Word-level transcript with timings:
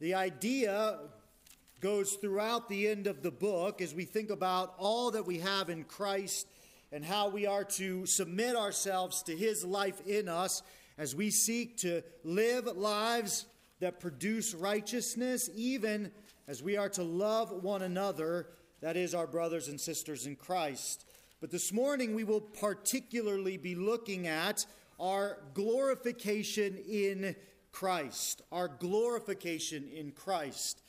The 0.00 0.14
idea 0.14 0.98
goes 1.80 2.14
throughout 2.14 2.68
the 2.68 2.88
end 2.88 3.06
of 3.06 3.22
the 3.22 3.30
book 3.30 3.80
as 3.80 3.94
we 3.94 4.04
think 4.04 4.30
about 4.30 4.74
all 4.76 5.12
that 5.12 5.24
we 5.24 5.38
have 5.38 5.70
in 5.70 5.84
Christ 5.84 6.48
and 6.90 7.04
how 7.04 7.28
we 7.28 7.46
are 7.46 7.64
to 7.64 8.04
submit 8.04 8.56
ourselves 8.56 9.22
to 9.24 9.36
his 9.36 9.64
life 9.64 10.04
in 10.04 10.28
us 10.28 10.62
as 10.98 11.14
we 11.14 11.30
seek 11.30 11.76
to 11.78 12.02
live 12.24 12.66
lives 12.66 13.46
that 13.78 14.00
produce 14.00 14.52
righteousness, 14.52 15.48
even 15.54 16.10
as 16.48 16.60
we 16.60 16.76
are 16.76 16.88
to 16.90 17.04
love 17.04 17.62
one 17.62 17.82
another, 17.82 18.48
that 18.80 18.96
is, 18.96 19.14
our 19.14 19.28
brothers 19.28 19.68
and 19.68 19.80
sisters 19.80 20.26
in 20.26 20.34
Christ. 20.34 21.06
But 21.40 21.52
this 21.52 21.72
morning 21.72 22.14
we 22.14 22.24
will 22.24 22.40
particularly 22.40 23.58
be 23.58 23.76
looking 23.76 24.26
at 24.26 24.66
our 24.98 25.38
glorification 25.54 26.78
in 26.88 27.36
Christ, 27.74 28.40
our 28.52 28.68
glorification 28.68 29.88
in 29.92 30.12
Christ. 30.12 30.80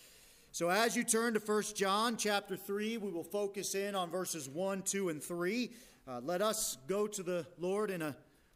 So 0.52 0.70
as 0.70 0.96
you 0.96 1.04
turn 1.04 1.34
to 1.34 1.40
1 1.40 1.64
John 1.76 2.16
chapter 2.16 2.56
3, 2.56 2.98
we 2.98 3.10
will 3.10 3.24
focus 3.24 3.74
in 3.74 3.96
on 3.96 4.12
verses 4.12 4.48
1, 4.48 4.84
2, 4.84 5.10
and 5.10 5.22
3. 5.22 5.72
Uh, 6.08 6.22
let 6.24 6.44
us 6.44 6.78
go 6.88 7.08
to 7.08 7.24
the 7.24 7.48
Lord 7.58 7.90
in 7.90 8.04
a 8.04 8.16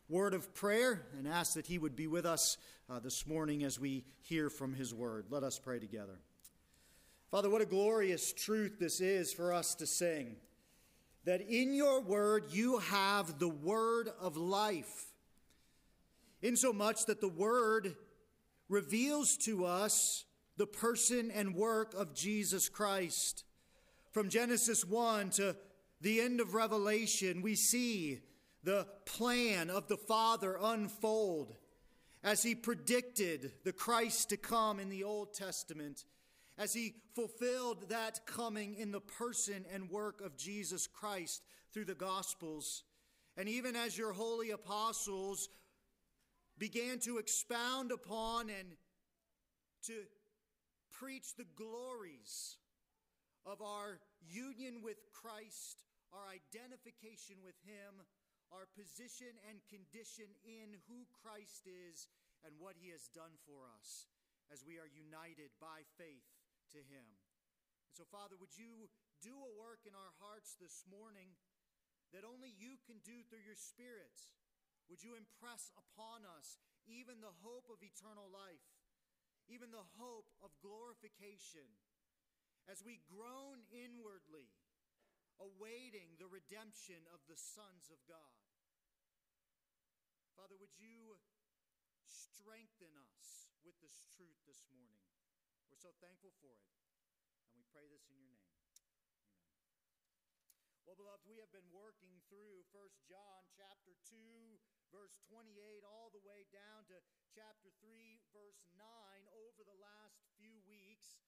word 0.09 0.35
of 0.35 0.53
prayer 0.53 1.07
and 1.17 1.27
ask 1.27 1.55
that 1.55 1.65
He 1.65 1.79
would 1.79 1.95
be 1.95 2.05
with 2.05 2.27
us 2.27 2.59
uh, 2.87 2.99
this 2.99 3.25
morning 3.25 3.63
as 3.63 3.79
we 3.79 4.05
hear 4.21 4.51
from 4.51 4.75
His 4.75 4.93
word. 4.93 5.25
Let 5.31 5.41
us 5.41 5.57
pray 5.57 5.79
together. 5.79 6.19
Father, 7.31 7.49
what 7.49 7.63
a 7.63 7.65
glorious 7.65 8.31
truth 8.31 8.77
this 8.79 9.01
is 9.01 9.33
for 9.33 9.51
us 9.51 9.73
to 9.73 9.87
sing 9.87 10.35
that 11.25 11.41
in 11.41 11.73
your 11.73 11.99
word 11.99 12.43
you 12.51 12.77
have 12.77 13.39
the 13.39 13.49
word 13.49 14.07
of 14.21 14.37
life, 14.37 15.07
insomuch 16.43 17.07
that 17.07 17.21
the 17.21 17.27
word 17.27 17.95
reveals 18.69 19.35
to 19.37 19.65
us 19.65 20.25
the 20.55 20.67
person 20.67 21.31
and 21.31 21.55
work 21.55 21.93
of 21.93 22.13
Jesus 22.13 22.69
Christ. 22.69 23.43
From 24.11 24.29
Genesis 24.29 24.85
1 24.85 25.31
to 25.31 25.55
the 26.01 26.21
end 26.21 26.39
of 26.39 26.53
Revelation, 26.53 27.41
we 27.41 27.55
see 27.55 28.21
the 28.63 28.87
plan 29.05 29.69
of 29.69 29.87
the 29.87 29.97
Father 29.97 30.57
unfold 30.61 31.55
as 32.23 32.43
he 32.43 32.53
predicted 32.53 33.53
the 33.63 33.71
Christ 33.71 34.29
to 34.29 34.37
come 34.37 34.79
in 34.79 34.89
the 34.89 35.03
Old 35.03 35.33
Testament, 35.33 36.03
as 36.57 36.73
he 36.73 36.95
fulfilled 37.15 37.89
that 37.89 38.25
coming 38.25 38.75
in 38.75 38.91
the 38.91 38.99
person 38.99 39.65
and 39.73 39.89
work 39.89 40.21
of 40.21 40.37
Jesus 40.37 40.87
Christ 40.87 41.41
through 41.73 41.85
the 41.85 41.95
Gospels. 41.95 42.83
And 43.37 43.47
even 43.47 43.75
as 43.75 43.97
your 43.97 44.11
holy 44.11 44.51
apostles 44.51 45.47
began 46.59 46.99
to 46.99 47.17
expound 47.17 47.91
upon 47.91 48.51
and 48.51 48.75
to 49.87 50.03
preach 50.91 51.35
the 51.39 51.47
glories 51.55 52.59
of 53.47 53.63
our 53.63 54.03
union 54.19 54.83
with 54.83 54.99
Christ, 55.15 55.87
our 56.11 56.27
identification 56.27 57.39
with 57.39 57.55
Him, 57.63 58.03
our 58.51 58.67
position 58.75 59.31
and 59.47 59.63
condition 59.71 60.27
in 60.43 60.75
who 60.91 61.07
Christ 61.23 61.63
is 61.63 62.11
and 62.43 62.51
what 62.59 62.75
He 62.75 62.91
has 62.91 63.07
done 63.15 63.39
for 63.47 63.71
us 63.79 64.11
as 64.51 64.67
we 64.67 64.75
are 64.75 64.89
united 64.91 65.55
by 65.63 65.87
faith 65.95 66.27
to 66.75 66.83
Him. 66.91 67.07
And 67.87 67.93
so, 67.95 68.03
Father, 68.11 68.35
would 68.35 68.53
you 68.59 68.91
do 69.23 69.31
a 69.31 69.55
work 69.55 69.87
in 69.87 69.95
our 69.95 70.13
hearts 70.19 70.59
this 70.59 70.83
morning 70.91 71.39
that 72.11 72.27
only 72.27 72.51
you 72.51 72.75
can 72.83 72.99
do 73.07 73.23
through 73.31 73.47
your 73.47 73.57
Spirit? 73.57 74.11
Would 74.89 75.05
you 75.05 75.13
impress 75.13 75.69
upon 75.77 76.25
us 76.25 76.57
even 76.89 77.21
the 77.21 77.37
hope 77.45 77.69
of 77.69 77.85
eternal 77.85 78.25
life, 78.25 78.65
even 79.45 79.69
the 79.69 79.85
hope 80.01 80.33
of 80.41 80.49
glorification, 80.65 81.69
as 82.65 82.81
we 82.81 83.05
groan 83.05 83.61
inwardly, 83.69 84.49
awaiting 85.37 86.17
the 86.17 86.25
redemption 86.25 87.05
of 87.13 87.21
the 87.29 87.37
sons 87.37 87.93
of 87.93 88.01
God? 88.09 88.41
Father, 90.33 90.57
would 90.57 90.73
you 90.81 91.21
strengthen 92.09 92.89
us 93.13 93.45
with 93.61 93.77
this 93.85 94.01
truth 94.17 94.41
this 94.49 94.65
morning? 94.73 95.05
We're 95.69 95.77
so 95.77 95.93
thankful 96.01 96.33
for 96.41 96.49
it, 96.49 96.65
and 97.45 97.61
we 97.61 97.65
pray 97.69 97.85
this 97.85 98.09
in 98.09 98.17
your 98.17 98.33
name. 98.33 98.49
Well, 100.89 100.97
beloved, 100.97 101.29
we 101.29 101.37
have 101.37 101.53
been 101.53 101.69
working 101.69 102.17
through 102.33 102.65
1 102.73 102.81
John 103.05 103.45
chapter 103.53 103.93
2, 104.09 104.17
verse 104.89 105.21
28, 105.29 105.85
all 105.85 106.09
the 106.09 106.25
way 106.25 106.49
down 106.49 106.85
to 106.89 106.97
chapter 107.29 107.69
3, 107.81 108.19
verse 108.33 108.65
9 108.73 108.83
over 109.33 109.61
the 109.61 109.77
last 109.77 110.25
few 110.37 110.57
weeks. 110.65 111.21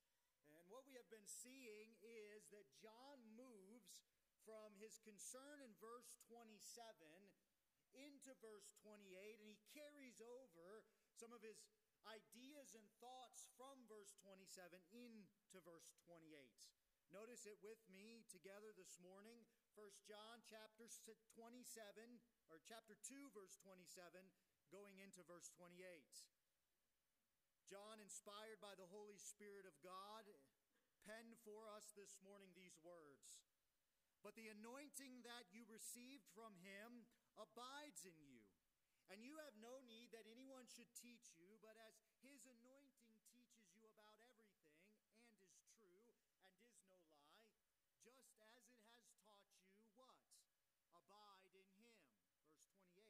And 0.50 0.66
what 0.68 0.84
we 0.86 0.98
have 0.98 1.08
been 1.14 1.30
seeing 1.30 1.96
is 2.02 2.50
that 2.50 2.68
John 2.82 3.22
moves 3.38 4.04
from 4.44 4.74
his 4.82 4.98
concern 5.06 5.62
in 5.62 5.72
verse 5.78 6.18
27 6.26 6.58
into 7.94 8.32
verse 8.42 8.74
28, 8.82 9.40
and 9.40 9.48
he 9.48 9.60
carries 9.72 10.18
over 10.24 10.82
some 11.14 11.36
of 11.36 11.46
his 11.46 11.62
ideas 12.10 12.74
and 12.74 12.88
thoughts 12.98 13.46
from 13.60 13.86
verse 13.86 14.18
27 14.26 14.82
into 14.90 15.58
verse 15.62 15.94
28. 16.10 16.26
Notice 17.12 17.44
it 17.44 17.60
with 17.60 17.84
me 17.92 18.24
together 18.32 18.72
this 18.74 18.96
morning. 19.04 19.44
1 19.76 19.92
John 20.08 20.40
chapter 20.48 20.88
27 20.88 22.24
or 22.52 22.60
chapter 22.68 23.00
2 23.08 23.32
verse 23.32 23.56
27 23.64 24.12
going 24.68 25.00
into 25.00 25.24
verse 25.24 25.48
28. 25.56 25.80
John 27.64 28.04
inspired 28.04 28.60
by 28.60 28.76
the 28.76 28.92
Holy 28.92 29.16
Spirit 29.16 29.64
of 29.64 29.80
God 29.80 30.28
penned 31.08 31.40
for 31.42 31.66
us 31.72 31.96
this 31.96 32.20
morning 32.22 32.52
these 32.54 32.78
words. 32.84 33.42
But 34.22 34.38
the 34.38 34.54
anointing 34.54 35.26
that 35.26 35.50
you 35.50 35.66
received 35.66 36.30
from 36.36 36.54
him 36.62 37.10
abides 37.40 38.06
in 38.06 38.14
you. 38.22 38.44
And 39.10 39.24
you 39.26 39.36
have 39.44 39.58
no 39.60 39.82
need 39.88 40.14
that 40.16 40.30
anyone 40.30 40.68
should 40.72 40.88
teach 40.96 41.36
you, 41.36 41.60
but 41.60 41.76
as 41.84 42.00
his 42.24 42.48
anointing 42.48 43.20
teaches 43.28 43.68
you 43.76 43.84
about 43.92 44.16
everything 44.24 44.72
and 45.28 45.36
is 45.44 45.60
true 45.76 46.00
and 46.08 46.16
is 46.16 46.32
no 46.48 46.96
lie, 46.96 47.36
just 48.00 48.24
as 48.40 48.56
it 48.56 48.64
has 48.64 48.64
taught 48.80 49.68
you 49.76 49.92
what? 50.00 50.16
Abide 50.96 51.52
in 51.52 51.68
him. 51.76 51.92
Verse 52.56 52.72
28. 52.72 53.04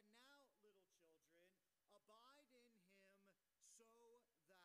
And 0.00 0.08
now, 0.24 0.40
little 0.64 0.88
children, 0.88 1.68
abide 1.92 2.48
in 2.56 2.64
him 2.72 2.96
so 3.76 3.84
that. 4.48 4.64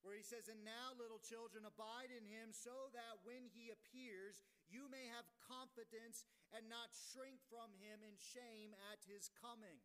where 0.00 0.16
he 0.16 0.24
says, 0.24 0.48
And 0.48 0.64
now, 0.64 0.96
little 0.96 1.20
children, 1.20 1.68
abide 1.68 2.08
in 2.08 2.24
him, 2.24 2.54
so 2.54 2.88
that 2.96 3.20
when 3.28 3.50
he 3.52 3.68
appears, 3.68 4.40
you 4.68 4.88
may 4.88 5.04
have 5.12 5.28
confidence 5.44 6.24
and 6.56 6.64
not 6.68 6.92
shrink 7.12 7.40
from 7.52 7.72
him 7.82 8.00
in 8.00 8.16
shame 8.16 8.72
at 8.88 9.04
his 9.04 9.28
coming. 9.36 9.80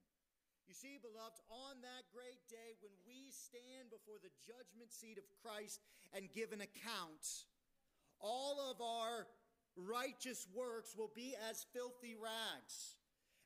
You 0.68 0.72
see, 0.72 0.96
beloved, 0.96 1.44
on 1.52 1.84
that 1.84 2.08
great 2.16 2.40
day 2.48 2.80
when 2.80 2.96
we 3.04 3.28
stand 3.36 3.92
before 3.92 4.16
the 4.24 4.32
judgment 4.48 4.96
seat 4.96 5.20
of 5.20 5.28
Christ 5.44 5.84
and 6.16 6.32
give 6.32 6.56
an 6.56 6.64
account, 6.64 7.52
all 8.24 8.64
of 8.72 8.80
our 8.80 9.28
righteous 9.76 10.48
works 10.56 10.96
will 10.96 11.12
be 11.12 11.36
as 11.52 11.68
filthy 11.76 12.16
rags. 12.16 12.96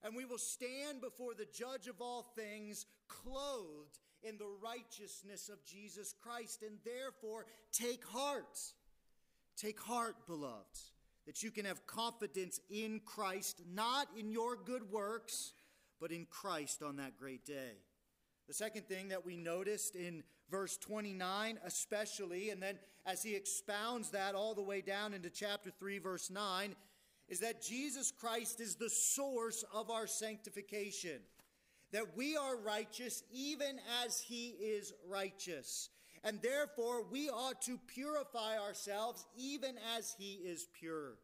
And 0.03 0.15
we 0.15 0.25
will 0.25 0.37
stand 0.37 1.01
before 1.01 1.33
the 1.33 1.47
judge 1.51 1.87
of 1.87 2.01
all 2.01 2.23
things, 2.35 2.85
clothed 3.07 3.99
in 4.23 4.37
the 4.37 4.47
righteousness 4.63 5.49
of 5.49 5.63
Jesus 5.65 6.13
Christ. 6.21 6.61
And 6.61 6.77
therefore, 6.85 7.45
take 7.71 8.05
heart. 8.05 8.57
Take 9.55 9.79
heart, 9.79 10.15
beloved. 10.27 10.79
that 11.27 11.43
you 11.43 11.51
can 11.51 11.65
have 11.65 11.85
confidence 11.85 12.59
in 12.69 13.01
Christ, 13.05 13.61
not 13.71 14.07
in 14.17 14.31
your 14.31 14.55
good 14.55 14.89
works, 14.89 15.51
but 15.99 16.11
in 16.11 16.25
Christ 16.25 16.81
on 16.81 16.95
that 16.95 17.17
great 17.17 17.45
day. 17.45 17.73
The 18.47 18.53
second 18.53 18.87
thing 18.87 19.09
that 19.09 19.25
we 19.25 19.35
noticed 19.35 19.95
in 19.97 20.23
verse 20.49 20.77
29, 20.77 21.59
especially, 21.65 22.49
and 22.49 22.63
then 22.63 22.79
as 23.05 23.21
he 23.21 23.35
expounds 23.35 24.11
that 24.11 24.35
all 24.35 24.55
the 24.55 24.61
way 24.61 24.79
down 24.79 25.13
into 25.13 25.29
chapter 25.29 25.69
3, 25.69 25.99
verse 25.99 26.29
9, 26.29 26.75
is 27.29 27.39
that 27.41 27.61
Jesus 27.61 28.11
Christ 28.11 28.59
is 28.59 28.75
the 28.75 28.89
source 28.89 29.63
of 29.73 29.89
our 29.89 30.07
sanctification. 30.07 31.19
That 31.91 32.15
we 32.15 32.35
are 32.35 32.57
righteous 32.57 33.23
even 33.31 33.79
as 34.05 34.19
he 34.19 34.49
is 34.49 34.93
righteous. 35.07 35.89
And 36.23 36.41
therefore, 36.41 37.03
we 37.09 37.29
ought 37.29 37.61
to 37.63 37.79
purify 37.87 38.57
ourselves 38.57 39.25
even 39.37 39.75
as 39.97 40.15
he 40.17 40.33
is 40.33 40.67
pure. 40.77 41.17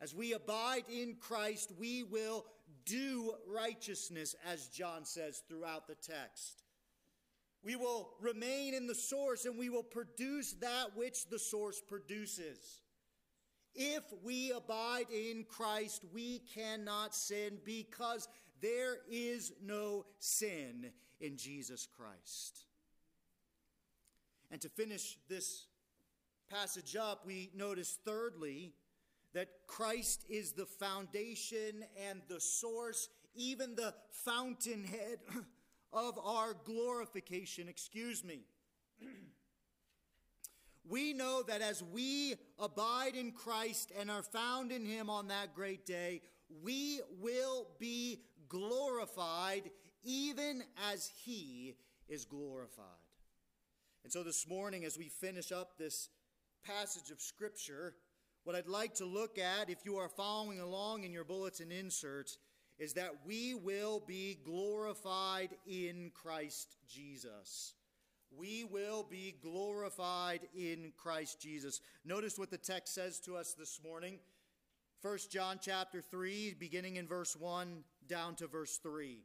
As 0.00 0.14
we 0.14 0.32
abide 0.32 0.84
in 0.92 1.16
Christ, 1.20 1.72
we 1.78 2.02
will 2.02 2.44
do 2.84 3.34
righteousness, 3.46 4.34
as 4.46 4.68
John 4.68 5.04
says 5.04 5.42
throughout 5.48 5.86
the 5.86 5.94
text. 5.94 6.62
We 7.62 7.76
will 7.76 8.10
remain 8.20 8.74
in 8.74 8.86
the 8.86 8.94
source 8.94 9.46
and 9.46 9.58
we 9.58 9.70
will 9.70 9.82
produce 9.82 10.52
that 10.54 10.96
which 10.96 11.28
the 11.28 11.38
source 11.38 11.80
produces. 11.80 12.82
If 13.74 14.04
we 14.22 14.52
abide 14.52 15.06
in 15.12 15.44
Christ, 15.48 16.04
we 16.12 16.40
cannot 16.54 17.14
sin 17.14 17.58
because 17.64 18.28
there 18.60 18.98
is 19.10 19.52
no 19.62 20.06
sin 20.18 20.90
in 21.20 21.36
Jesus 21.36 21.86
Christ. 21.86 22.66
And 24.50 24.60
to 24.60 24.68
finish 24.68 25.18
this 25.28 25.66
passage 26.48 26.94
up, 26.94 27.26
we 27.26 27.50
notice 27.54 27.98
thirdly 28.04 28.72
that 29.32 29.48
Christ 29.66 30.24
is 30.28 30.52
the 30.52 30.66
foundation 30.66 31.84
and 32.08 32.22
the 32.28 32.40
source, 32.40 33.08
even 33.34 33.74
the 33.74 33.92
fountainhead 34.10 35.18
of 35.92 36.18
our 36.24 36.54
glorification. 36.64 37.68
Excuse 37.68 38.22
me. 38.24 38.40
we 40.88 41.12
know 41.12 41.42
that 41.46 41.62
as 41.62 41.82
we 41.82 42.34
abide 42.58 43.14
in 43.14 43.32
Christ 43.32 43.92
and 43.98 44.10
are 44.10 44.22
found 44.22 44.72
in 44.72 44.84
Him 44.84 45.08
on 45.08 45.28
that 45.28 45.54
great 45.54 45.86
day, 45.86 46.20
we 46.62 47.00
will 47.20 47.68
be 47.78 48.20
glorified 48.48 49.70
even 50.02 50.62
as 50.92 51.10
He 51.24 51.74
is 52.08 52.24
glorified. 52.24 52.84
And 54.02 54.12
so 54.12 54.22
this 54.22 54.46
morning, 54.46 54.84
as 54.84 54.98
we 54.98 55.08
finish 55.08 55.50
up 55.50 55.78
this 55.78 56.10
passage 56.62 57.10
of 57.10 57.20
Scripture, 57.20 57.94
what 58.44 58.54
I'd 58.54 58.66
like 58.66 58.94
to 58.96 59.06
look 59.06 59.38
at, 59.38 59.70
if 59.70 59.86
you 59.86 59.96
are 59.96 60.10
following 60.10 60.60
along 60.60 61.04
in 61.04 61.12
your 61.12 61.24
bulletin 61.24 61.72
inserts, 61.72 62.36
is 62.78 62.92
that 62.94 63.12
we 63.24 63.54
will 63.54 64.02
be 64.06 64.38
glorified 64.44 65.50
in 65.66 66.10
Christ 66.12 66.76
Jesus. 66.86 67.74
We 68.38 68.64
will 68.64 69.06
be 69.08 69.34
glorified 69.42 70.40
in 70.54 70.92
Christ 70.96 71.40
Jesus. 71.40 71.80
Notice 72.04 72.38
what 72.38 72.50
the 72.50 72.58
text 72.58 72.94
says 72.94 73.20
to 73.20 73.36
us 73.36 73.54
this 73.54 73.80
morning. 73.84 74.18
1 75.02 75.18
John 75.30 75.58
chapter 75.60 76.00
3, 76.00 76.56
beginning 76.58 76.96
in 76.96 77.06
verse 77.06 77.36
1 77.36 77.84
down 78.08 78.34
to 78.36 78.46
verse 78.46 78.78
3. 78.78 79.18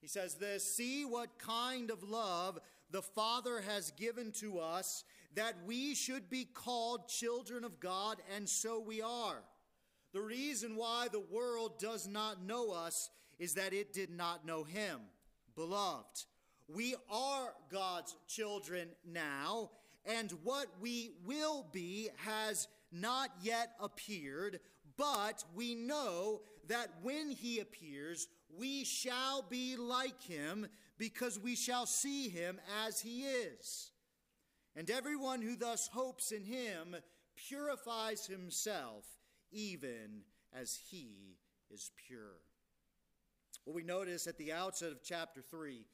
He 0.00 0.08
says 0.08 0.34
this 0.34 0.64
See 0.64 1.04
what 1.04 1.38
kind 1.38 1.90
of 1.90 2.02
love 2.02 2.58
the 2.90 3.02
Father 3.02 3.60
has 3.60 3.90
given 3.92 4.32
to 4.32 4.58
us 4.58 5.04
that 5.34 5.54
we 5.66 5.94
should 5.94 6.30
be 6.30 6.44
called 6.44 7.08
children 7.08 7.64
of 7.64 7.80
God, 7.80 8.18
and 8.34 8.48
so 8.48 8.80
we 8.80 9.02
are. 9.02 9.42
The 10.12 10.20
reason 10.20 10.76
why 10.76 11.08
the 11.10 11.24
world 11.30 11.78
does 11.78 12.06
not 12.06 12.44
know 12.44 12.70
us 12.70 13.10
is 13.38 13.54
that 13.54 13.72
it 13.72 13.92
did 13.92 14.10
not 14.10 14.46
know 14.46 14.64
Him. 14.64 15.00
Beloved, 15.56 16.24
we 16.68 16.94
are 17.10 17.54
God's 17.70 18.16
children 18.26 18.88
now, 19.04 19.70
and 20.04 20.30
what 20.42 20.66
we 20.80 21.12
will 21.24 21.66
be 21.72 22.08
has 22.16 22.68
not 22.92 23.30
yet 23.42 23.72
appeared, 23.80 24.60
but 24.96 25.44
we 25.54 25.74
know 25.74 26.42
that 26.68 26.88
when 27.02 27.30
He 27.30 27.60
appears, 27.60 28.28
we 28.56 28.84
shall 28.84 29.42
be 29.42 29.76
like 29.76 30.22
Him 30.22 30.66
because 30.98 31.38
we 31.38 31.56
shall 31.56 31.86
see 31.86 32.28
Him 32.28 32.60
as 32.86 33.00
He 33.00 33.24
is. 33.24 33.90
And 34.76 34.90
everyone 34.90 35.40
who 35.40 35.56
thus 35.56 35.88
hopes 35.88 36.32
in 36.32 36.44
him 36.44 36.96
purifies 37.36 38.26
himself 38.26 39.04
even 39.52 40.22
as 40.52 40.78
he 40.90 41.36
is 41.70 41.92
pure. 42.08 42.40
What 43.64 43.76
we 43.76 43.84
notice 43.84 44.26
at 44.26 44.36
the 44.36 44.52
outset 44.52 44.90
of 44.90 45.02
chapter 45.02 45.40
3 45.40 45.84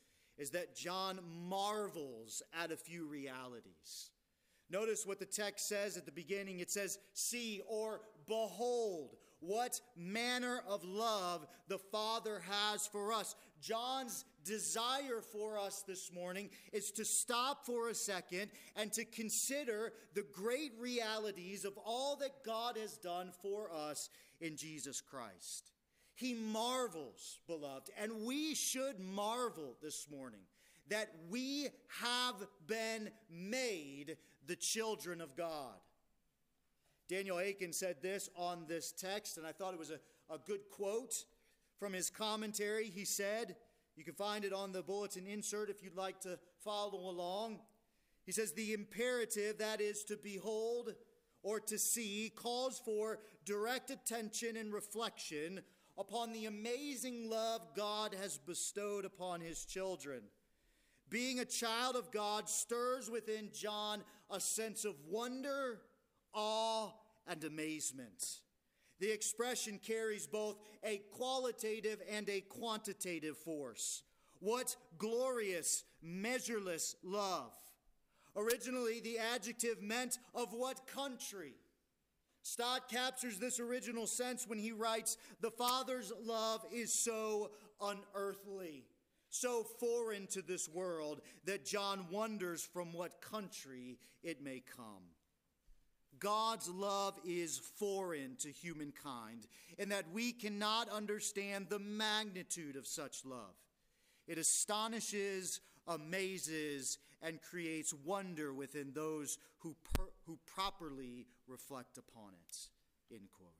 is 0.41 0.51
that 0.51 0.75
John 0.75 1.21
marvels 1.49 2.43
at 2.59 2.73
a 2.73 2.77
few 2.77 3.07
realities. 3.07 4.11
Notice 4.71 5.05
what 5.05 5.19
the 5.19 5.27
text 5.27 5.69
says 5.69 5.99
at 5.99 6.07
the 6.07 6.13
beginning. 6.13 6.61
It 6.61 6.71
says, 6.71 6.99
See 7.13 7.61
or 7.69 8.01
behold 8.27 9.17
what 9.41 9.81
manner 9.97 10.63
of 10.67 10.83
love 10.83 11.47
the 11.69 11.79
Father 11.79 12.41
has 12.49 12.87
for 12.87 13.13
us. 13.13 13.35
John's 13.61 14.25
desire 14.45 15.21
for 15.21 15.59
us 15.59 15.83
this 15.87 16.11
morning 16.13 16.49
is 16.73 16.91
to 16.93 17.05
stop 17.05 17.67
for 17.67 17.91
a 17.91 17.95
second 17.95 18.51
and 18.77 18.91
to 18.95 19.05
consider 19.05 19.93
the 20.15 20.25
great 20.33 20.73
realities 20.79 21.67
of 21.67 21.77
all 21.85 22.17
that 22.17 22.45
God 22.47 22.79
has 22.79 22.97
done 22.97 23.31
for 23.43 23.71
us 23.73 24.09
in 24.41 24.57
Jesus 24.57 25.03
Christ. 25.03 25.73
He 26.21 26.35
marvels, 26.35 27.39
beloved, 27.47 27.89
and 27.99 28.27
we 28.27 28.55
should 28.55 29.01
marvel 29.01 29.79
this 29.83 30.07
morning 30.11 30.43
that 30.91 31.11
we 31.31 31.69
have 32.03 32.35
been 32.67 33.09
made 33.31 34.19
the 34.47 34.55
children 34.55 35.23
of 35.23 35.35
God. 35.35 35.77
Daniel 37.09 37.39
Akin 37.39 37.73
said 37.73 38.03
this 38.03 38.29
on 38.37 38.67
this 38.69 38.93
text, 38.93 39.39
and 39.39 39.47
I 39.47 39.53
thought 39.53 39.73
it 39.73 39.79
was 39.79 39.93
a, 39.93 39.99
a 40.31 40.37
good 40.37 40.61
quote 40.71 41.25
from 41.79 41.95
his 41.95 42.11
commentary. 42.11 42.91
He 42.91 43.07
said, 43.07 43.57
You 43.97 44.05
can 44.05 44.13
find 44.13 44.45
it 44.45 44.53
on 44.53 44.73
the 44.73 44.83
bulletin 44.83 45.27
insert 45.27 45.71
if 45.71 45.83
you'd 45.83 45.97
like 45.97 46.21
to 46.21 46.39
follow 46.63 47.09
along. 47.09 47.61
He 48.27 48.33
says, 48.33 48.53
The 48.53 48.75
imperative, 48.75 49.57
that 49.57 49.81
is 49.81 50.05
to 50.05 50.19
behold 50.23 50.93
or 51.43 51.61
to 51.61 51.79
see, 51.79 52.31
calls 52.37 52.79
for 52.79 53.21
direct 53.47 53.89
attention 53.91 54.59
and 54.59 54.71
reflection 54.71 55.63
upon 56.01 56.33
the 56.33 56.47
amazing 56.47 57.29
love 57.29 57.61
God 57.77 58.17
has 58.19 58.39
bestowed 58.39 59.05
upon 59.05 59.43
his 59.43 59.67
children. 59.67 60.23
Being 61.11 61.41
a 61.41 61.45
child 61.45 61.95
of 61.95 62.11
God 62.11 62.49
stirs 62.49 63.11
within 63.11 63.51
John 63.53 64.03
a 64.31 64.41
sense 64.41 64.87
of 64.87 64.95
wonder, 65.07 65.83
awe, 66.33 66.89
and 67.27 67.45
amazement. 67.45 68.25
The 68.99 69.13
expression 69.13 69.79
carries 69.79 70.27
both 70.27 70.59
a 70.83 71.03
qualitative 71.13 72.01
and 72.11 72.29
a 72.31 72.41
quantitative 72.41 73.37
force. 73.37 74.03
What 74.39 74.77
glorious, 74.97 75.85
measureless 76.03 76.97
love. 77.05 77.53
Originally, 78.35 79.01
the 79.01 79.19
adjective 79.19 79.83
meant 79.83 80.19
of 80.35 80.55
what 80.55 80.87
country? 80.87 81.55
Stott 82.43 82.89
captures 82.89 83.39
this 83.39 83.61
original 83.61 84.07
sense 84.07 84.47
when 84.49 84.59
he 84.59 84.73
writes, 84.73 85.17
The 85.41 85.51
Father's 85.51 86.13
love 86.25 86.65
is 86.73 86.93
so 86.93 87.51
unearthly 87.81 88.85
so 89.31 89.63
foreign 89.63 90.27
to 90.27 90.43
this 90.43 90.69
world 90.69 91.21
that 91.45 91.65
John 91.65 92.07
wonders 92.11 92.63
from 92.63 92.93
what 92.93 93.21
country 93.21 93.99
it 94.23 94.43
may 94.43 94.63
come. 94.77 95.15
God's 96.19 96.69
love 96.69 97.19
is 97.25 97.59
foreign 97.59 98.37
to 98.41 98.51
humankind, 98.51 99.47
and 99.79 99.91
that 99.91 100.13
we 100.13 100.33
cannot 100.33 100.91
understand 100.91 101.69
the 101.69 101.79
magnitude 101.79 102.77
of 102.77 102.87
such 102.87 103.25
love. 103.25 103.55
It 104.27 104.37
astonishes, 104.37 105.61
amazes, 105.87 106.99
and 107.23 107.41
creates 107.41 107.95
wonder 108.05 108.53
within 108.53 108.93
those 108.93 109.39
who, 109.61 109.75
who 110.31 110.39
properly 110.47 111.27
reflect 111.49 111.99
upon 111.99 112.35
it. 112.35 112.57
End 113.13 113.29
quote. 113.33 113.51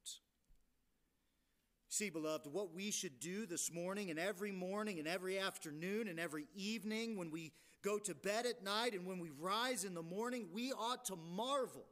See, 1.89 2.11
beloved, 2.11 2.47
what 2.53 2.73
we 2.73 2.93
should 2.93 3.19
do 3.19 3.45
this 3.45 3.73
morning 3.73 4.11
and 4.11 4.21
every 4.21 4.53
morning 4.53 5.01
and 5.01 5.09
every 5.09 5.37
afternoon 5.37 6.07
and 6.07 6.21
every 6.21 6.47
evening 6.55 7.17
when 7.17 7.33
we 7.33 7.51
go 7.83 7.99
to 7.99 8.15
bed 8.15 8.47
at 8.47 8.63
night 8.63 8.95
and 8.95 9.05
when 9.05 9.19
we 9.19 9.31
rise 9.41 9.83
in 9.83 9.95
the 9.95 10.03
morning, 10.03 10.47
we 10.53 10.71
ought 10.73 11.05
to 11.07 11.17
marvel 11.17 11.87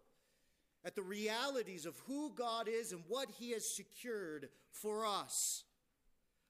at 0.84 0.94
the 0.94 1.02
realities 1.02 1.84
of 1.84 1.98
who 2.06 2.32
God 2.36 2.68
is 2.68 2.92
and 2.92 3.02
what 3.08 3.28
He 3.36 3.50
has 3.50 3.68
secured 3.68 4.48
for 4.70 5.04
us. 5.04 5.64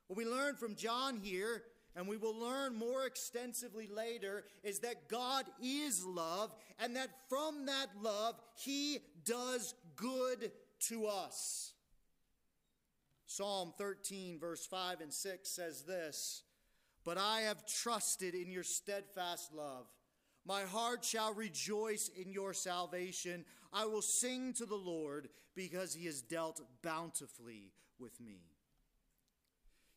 What 0.09 0.19
we 0.19 0.27
learn 0.27 0.55
from 0.57 0.75
John 0.75 1.17
here, 1.17 1.63
and 1.99 2.07
we 2.07 2.17
will 2.17 2.39
learn 2.39 2.77
more 2.77 3.07
extensively 3.07 3.89
later, 3.89 4.45
is 4.63 4.79
that 4.79 5.09
God 5.09 5.45
is 5.61 6.05
love 6.05 6.55
and 6.79 6.95
that 6.95 7.11
from 7.29 7.67
that 7.67 7.89
love 8.01 8.37
He 8.55 9.01
does 9.25 9.75
good 9.97 10.53
to 10.87 11.07
us. 11.07 11.73
Psalm 13.27 13.75
13, 13.77 14.39
verse 14.39 14.65
5 14.65 15.01
and 15.01 15.13
6 15.13 15.49
says 15.51 15.83
this 15.83 16.45
But 17.05 17.19
I 17.19 17.41
have 17.41 17.67
trusted 17.67 18.37
in 18.37 18.49
your 18.49 18.63
steadfast 18.63 19.53
love. 19.53 19.89
My 20.47 20.63
heart 20.63 21.05
shall 21.05 21.35
rejoice 21.35 22.11
in 22.17 22.31
your 22.31 22.55
salvation. 22.55 23.45
I 23.73 23.87
will 23.87 24.03
sing 24.03 24.53
to 24.55 24.67
the 24.67 24.77
Lord 24.77 25.31
because 25.57 25.95
he 25.95 26.07
has 26.07 26.23
dealt 26.23 26.61
bountifully 26.81 27.73
with 27.99 28.21
me. 28.21 28.58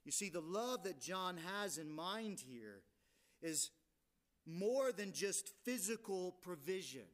You 0.03 0.11
see, 0.11 0.29
the 0.29 0.41
love 0.41 0.83
that 0.83 0.99
John 0.99 1.37
has 1.59 1.77
in 1.77 1.91
mind 1.91 2.39
here 2.39 2.81
is 3.41 3.69
more 4.45 4.91
than 4.91 5.13
just 5.13 5.51
physical 5.63 6.35
provision. 6.41 7.05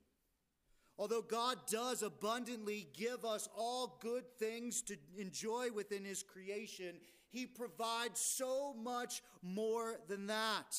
Although 0.97 1.21
God 1.21 1.57
does 1.69 2.01
abundantly 2.01 2.87
give 2.93 3.23
us 3.23 3.47
all 3.55 3.99
good 4.01 4.23
things 4.39 4.81
to 4.83 4.95
enjoy 5.17 5.69
within 5.71 6.03
His 6.03 6.23
creation, 6.23 6.95
He 7.29 7.45
provides 7.45 8.19
so 8.19 8.73
much 8.73 9.21
more 9.43 9.97
than 10.07 10.27
that. 10.27 10.75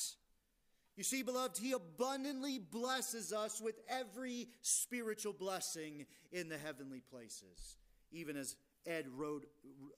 You 0.97 1.03
see, 1.03 1.23
beloved, 1.23 1.57
He 1.57 1.71
abundantly 1.71 2.59
blesses 2.59 3.31
us 3.31 3.61
with 3.61 3.79
every 3.87 4.49
spiritual 4.61 5.31
blessing 5.31 6.05
in 6.33 6.49
the 6.49 6.57
heavenly 6.57 7.01
places, 7.09 7.77
even 8.11 8.35
as 8.35 8.57
Ed 8.85 9.05
wrote, 9.15 9.45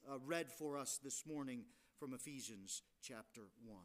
uh, 0.08 0.20
read 0.25 0.51
for 0.51 0.77
us 0.77 1.00
this 1.03 1.25
morning 1.25 1.63
from 2.01 2.13
Ephesians 2.15 2.81
chapter 3.03 3.41
1. 3.63 3.77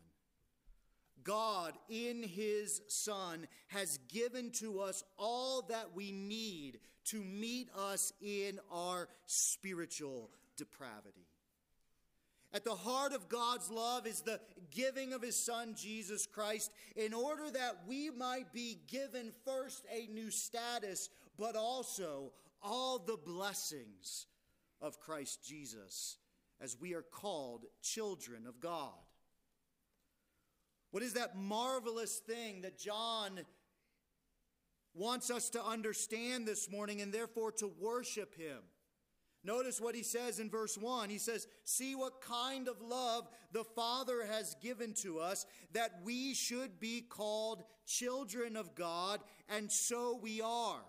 God, 1.23 1.75
in 1.91 2.23
His 2.23 2.81
Son, 2.89 3.47
has 3.67 3.99
given 4.09 4.53
to 4.53 4.81
us 4.81 5.05
all 5.19 5.67
that 5.69 5.95
we 5.95 6.13
need 6.13 6.79
to 7.11 7.23
meet 7.23 7.69
us 7.77 8.15
in 8.23 8.59
our 8.73 9.11
spiritual 9.27 10.31
depravity. 10.57 11.27
At 12.55 12.65
the 12.65 12.75
heart 12.75 13.13
of 13.13 13.29
God's 13.29 13.71
love 13.71 14.07
is 14.07 14.23
the 14.23 14.41
giving 14.71 15.13
of 15.13 15.21
His 15.21 15.37
Son, 15.37 15.75
Jesus 15.77 16.27
Christ, 16.27 16.71
in 16.97 17.13
order 17.13 17.51
that 17.51 17.83
we 17.87 18.09
might 18.09 18.51
be 18.51 18.79
given 18.89 19.31
first 19.45 19.85
a 19.93 20.11
new 20.11 20.31
status, 20.31 21.11
but 21.39 21.55
also 21.55 22.33
all 22.63 22.99
the 22.99 23.19
blessings 23.23 24.25
of 24.81 25.01
Christ 25.01 25.47
Jesus 25.47 26.17
as 26.61 26.77
we 26.81 26.95
are 26.95 27.03
called 27.03 27.65
children 27.83 28.47
of 28.47 28.61
God. 28.61 28.93
What 30.91 31.03
is 31.03 31.15
that 31.15 31.37
marvelous 31.37 32.17
thing 32.19 32.63
that 32.63 32.79
John 32.79 33.41
wants 34.95 35.31
us 35.31 35.51
to 35.51 35.63
understand 35.63 36.47
this 36.47 36.71
morning 36.71 37.01
and 37.03 37.13
therefore 37.13 37.53
to 37.53 37.71
worship 37.79 38.35
him? 38.37 38.59
Notice 39.47 39.81
what 39.81 39.95
he 39.95 40.03
says 40.03 40.41
in 40.41 40.51
verse 40.51 40.77
1. 40.77 41.09
He 41.09 41.19
says, 41.19 41.47
See 41.63 41.95
what 41.95 42.21
kind 42.21 42.67
of 42.67 42.83
love 42.83 43.29
the 43.53 43.63
Father 43.63 44.27
has 44.27 44.57
given 44.61 44.93
to 44.95 45.21
us 45.21 45.47
that 45.73 46.01
we 46.05 46.35
should 46.35 46.81
be 46.81 47.01
called 47.01 47.63
children 47.87 48.57
of 48.57 48.75
God, 48.75 49.21
and 49.49 49.71
so 49.71 50.19
we 50.21 50.41
are. 50.41 50.81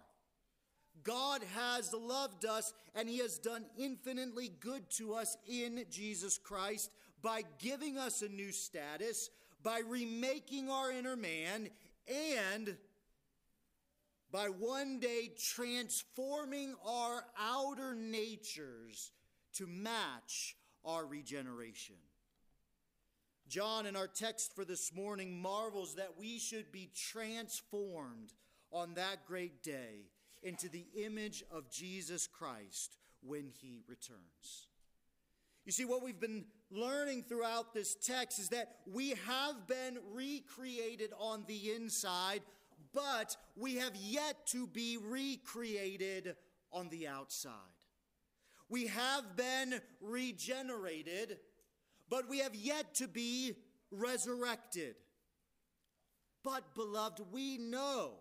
God 1.08 1.42
has 1.56 1.94
loved 1.94 2.46
us 2.46 2.74
and 2.94 3.08
he 3.08 3.20
has 3.20 3.38
done 3.40 3.66
infinitely 3.78 4.52
good 4.60 4.90
to 4.98 5.14
us 5.14 5.38
in 5.48 5.86
Jesus 5.90 6.38
Christ 6.38 6.92
by 7.22 7.44
giving 7.60 7.98
us 7.98 8.22
a 8.22 8.28
new 8.28 8.52
status, 8.52 9.30
by 9.64 9.80
remaking 9.88 10.70
our 10.70 10.92
inner 10.92 11.16
man 11.16 11.70
and 12.08 12.76
by 14.34 14.48
one 14.48 15.00
day 15.00 15.32
transforming 15.40 16.76
our 16.86 17.24
outer 17.40 17.96
natures 17.96 19.12
to 19.54 19.66
match 19.66 20.58
our 20.84 21.06
regeneration. 21.06 21.96
John, 23.48 23.86
in 23.86 23.96
our 23.96 24.10
text 24.10 24.54
for 24.54 24.66
this 24.66 24.94
morning, 24.94 25.42
marvels 25.42 25.96
that 25.96 26.16
we 26.20 26.38
should 26.38 26.70
be 26.74 26.90
transformed 26.94 28.34
on 28.74 28.96
that 28.96 29.26
great 29.26 29.64
day 29.64 30.02
into 30.44 30.70
the 30.70 30.86
image 30.96 31.44
of 31.52 31.70
Jesus 31.70 32.28
Christ 32.28 32.98
when 33.22 33.50
he 33.62 33.82
returns. 33.88 34.68
You 35.66 35.72
see, 35.72 35.86
what 35.86 36.02
we've 36.02 36.20
been 36.20 36.46
learning 36.72 37.24
throughout 37.24 37.74
this 37.74 37.96
text 37.96 38.40
is 38.40 38.50
that 38.50 38.70
we 38.92 39.10
have 39.26 39.68
been 39.68 39.98
recreated 40.14 41.12
on 41.20 41.44
the 41.48 41.74
inside, 41.74 42.42
but 42.94 43.36
we 43.56 43.76
have 43.76 43.96
yet 43.96 44.48
to 44.48 44.68
be 44.68 44.98
recreated 44.98 46.36
on 46.72 46.90
the 46.90 47.08
outside. 47.08 47.52
We 48.70 48.88
have 48.88 49.36
been 49.36 49.82
regenerated, 50.02 51.38
but 52.10 52.30
we 52.30 52.40
have 52.40 52.56
yet 52.56 52.96
to 52.96 53.08
be 53.08 53.56
resurrected. 53.92 54.96
But, 56.44 56.76
beloved, 56.76 57.22
we 57.32 57.58
know 57.58 58.20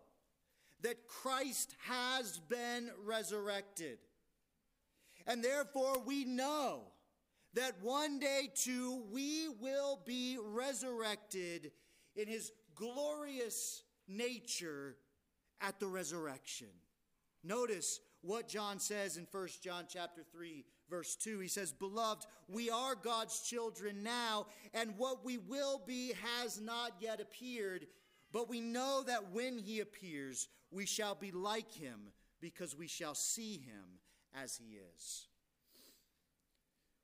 that 0.82 1.06
Christ 1.06 1.74
has 1.86 2.38
been 2.48 2.90
resurrected. 3.04 3.98
And 5.26 5.42
therefore, 5.42 5.98
we 6.04 6.24
know 6.24 6.82
that 7.54 7.82
one 7.82 8.18
day 8.18 8.50
too 8.54 9.02
we 9.10 9.48
will 9.60 10.00
be 10.04 10.38
resurrected 10.40 11.72
in 12.14 12.28
his 12.28 12.52
glorious 12.74 13.82
nature 14.06 14.96
at 15.60 15.80
the 15.80 15.86
resurrection. 15.86 16.68
Notice 17.42 18.00
what 18.20 18.48
John 18.48 18.78
says 18.78 19.16
in 19.16 19.26
1 19.30 19.48
John 19.62 19.86
chapter 19.88 20.22
3 20.32 20.64
verse 20.88 21.16
2. 21.16 21.40
He 21.40 21.48
says, 21.48 21.72
"Beloved, 21.72 22.26
we 22.48 22.70
are 22.70 22.94
God's 22.94 23.40
children 23.40 24.02
now, 24.02 24.46
and 24.72 24.96
what 24.98 25.24
we 25.24 25.38
will 25.38 25.78
be 25.78 26.12
has 26.12 26.60
not 26.60 27.00
yet 27.00 27.20
appeared, 27.20 27.88
but 28.32 28.48
we 28.48 28.60
know 28.60 29.02
that 29.02 29.30
when 29.30 29.58
he 29.58 29.80
appears, 29.80 30.48
we 30.76 30.86
shall 30.86 31.14
be 31.14 31.32
like 31.32 31.72
him 31.72 32.12
because 32.40 32.76
we 32.76 32.86
shall 32.86 33.14
see 33.14 33.58
him 33.58 34.00
as 34.34 34.56
he 34.56 34.76
is." 34.76 35.28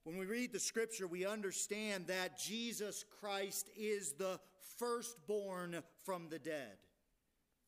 When 0.04 0.18
we 0.18 0.26
read 0.26 0.52
the 0.52 0.60
scripture, 0.60 1.06
we 1.06 1.24
understand 1.24 2.08
that 2.08 2.38
Jesus 2.38 3.04
Christ 3.04 3.68
is 3.76 4.12
the 4.14 4.40
firstborn 4.78 5.82
from 6.04 6.28
the 6.28 6.38
dead 6.38 6.78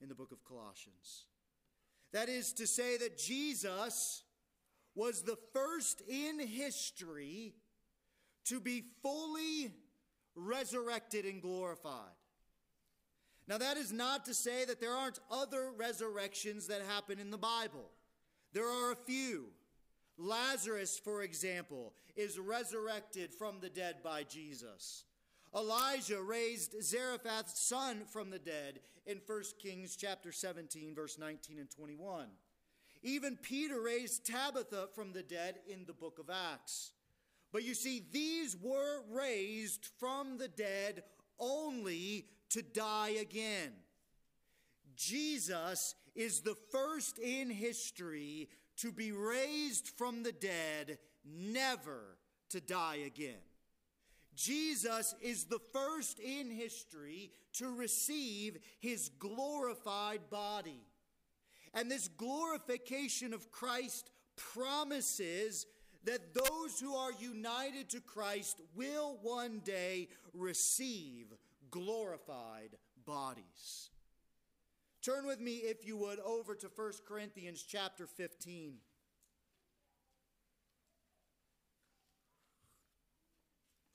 in 0.00 0.08
the 0.08 0.14
book 0.14 0.32
of 0.32 0.44
Colossians. 0.44 1.26
That 2.10 2.28
is 2.28 2.52
to 2.54 2.66
say, 2.66 2.96
that 2.96 3.16
Jesus 3.16 4.24
was 4.94 5.22
the 5.22 5.36
first 5.52 6.00
in 6.02 6.38
history 6.38 7.54
to 8.44 8.60
be 8.60 8.82
fully 9.02 9.72
resurrected 10.34 11.24
and 11.24 11.40
glorified. 11.40 12.16
Now, 13.46 13.58
that 13.58 13.76
is 13.76 13.92
not 13.92 14.24
to 14.24 14.34
say 14.34 14.64
that 14.64 14.80
there 14.80 14.94
aren't 14.94 15.18
other 15.30 15.70
resurrections 15.76 16.66
that 16.68 16.80
happen 16.82 17.18
in 17.18 17.30
the 17.30 17.38
Bible. 17.38 17.90
There 18.52 18.68
are 18.68 18.92
a 18.92 18.96
few. 18.96 19.46
Lazarus, 20.16 20.98
for 21.02 21.22
example, 21.22 21.92
is 22.16 22.38
resurrected 22.38 23.34
from 23.34 23.60
the 23.60 23.68
dead 23.68 23.96
by 24.02 24.22
Jesus. 24.22 25.04
Elijah 25.54 26.22
raised 26.22 26.74
Zarephath's 26.82 27.60
son 27.60 28.02
from 28.10 28.30
the 28.30 28.38
dead 28.38 28.80
in 29.06 29.20
1 29.26 29.42
Kings 29.62 29.96
chapter 29.96 30.32
17 30.32 30.94
verse 30.94 31.18
19 31.18 31.58
and 31.58 31.70
21. 31.70 32.28
Even 33.02 33.36
Peter 33.36 33.80
raised 33.80 34.24
Tabitha 34.24 34.88
from 34.94 35.12
the 35.12 35.22
dead 35.22 35.56
in 35.68 35.84
the 35.86 35.92
book 35.92 36.18
of 36.18 36.30
Acts. 36.30 36.92
But 37.52 37.62
you 37.62 37.74
see 37.74 38.02
these 38.10 38.56
were 38.60 39.02
raised 39.12 39.88
from 39.98 40.38
the 40.38 40.48
dead 40.48 41.04
only 41.38 42.26
to 42.54 42.62
die 42.62 43.16
again. 43.20 43.72
Jesus 44.94 45.96
is 46.14 46.40
the 46.40 46.54
first 46.70 47.18
in 47.18 47.50
history 47.50 48.48
to 48.76 48.92
be 48.92 49.10
raised 49.10 49.88
from 49.88 50.22
the 50.22 50.30
dead, 50.30 50.98
never 51.24 52.16
to 52.50 52.60
die 52.60 53.00
again. 53.06 53.42
Jesus 54.36 55.16
is 55.20 55.46
the 55.46 55.58
first 55.72 56.20
in 56.20 56.48
history 56.48 57.32
to 57.54 57.74
receive 57.74 58.58
his 58.78 59.10
glorified 59.18 60.30
body. 60.30 60.86
And 61.72 61.90
this 61.90 62.06
glorification 62.06 63.34
of 63.34 63.50
Christ 63.50 64.12
promises 64.36 65.66
that 66.04 66.34
those 66.34 66.78
who 66.78 66.94
are 66.94 67.12
united 67.18 67.90
to 67.90 68.00
Christ 68.00 68.60
will 68.76 69.18
one 69.22 69.60
day 69.64 70.08
receive 70.32 71.34
glorified 71.74 72.76
bodies. 73.04 73.90
Turn 75.02 75.26
with 75.26 75.40
me, 75.40 75.56
if 75.56 75.84
you 75.84 75.96
would, 75.96 76.20
over 76.20 76.54
to 76.54 76.70
1 76.72 76.92
Corinthians 77.06 77.64
chapter 77.66 78.06
15. 78.06 78.74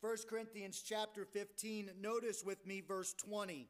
First 0.01 0.27
Corinthians 0.27 0.83
chapter 0.86 1.24
15, 1.24 1.91
notice 2.01 2.43
with 2.45 2.67
me 2.67 2.81
verse 2.81 3.13
20. 3.13 3.69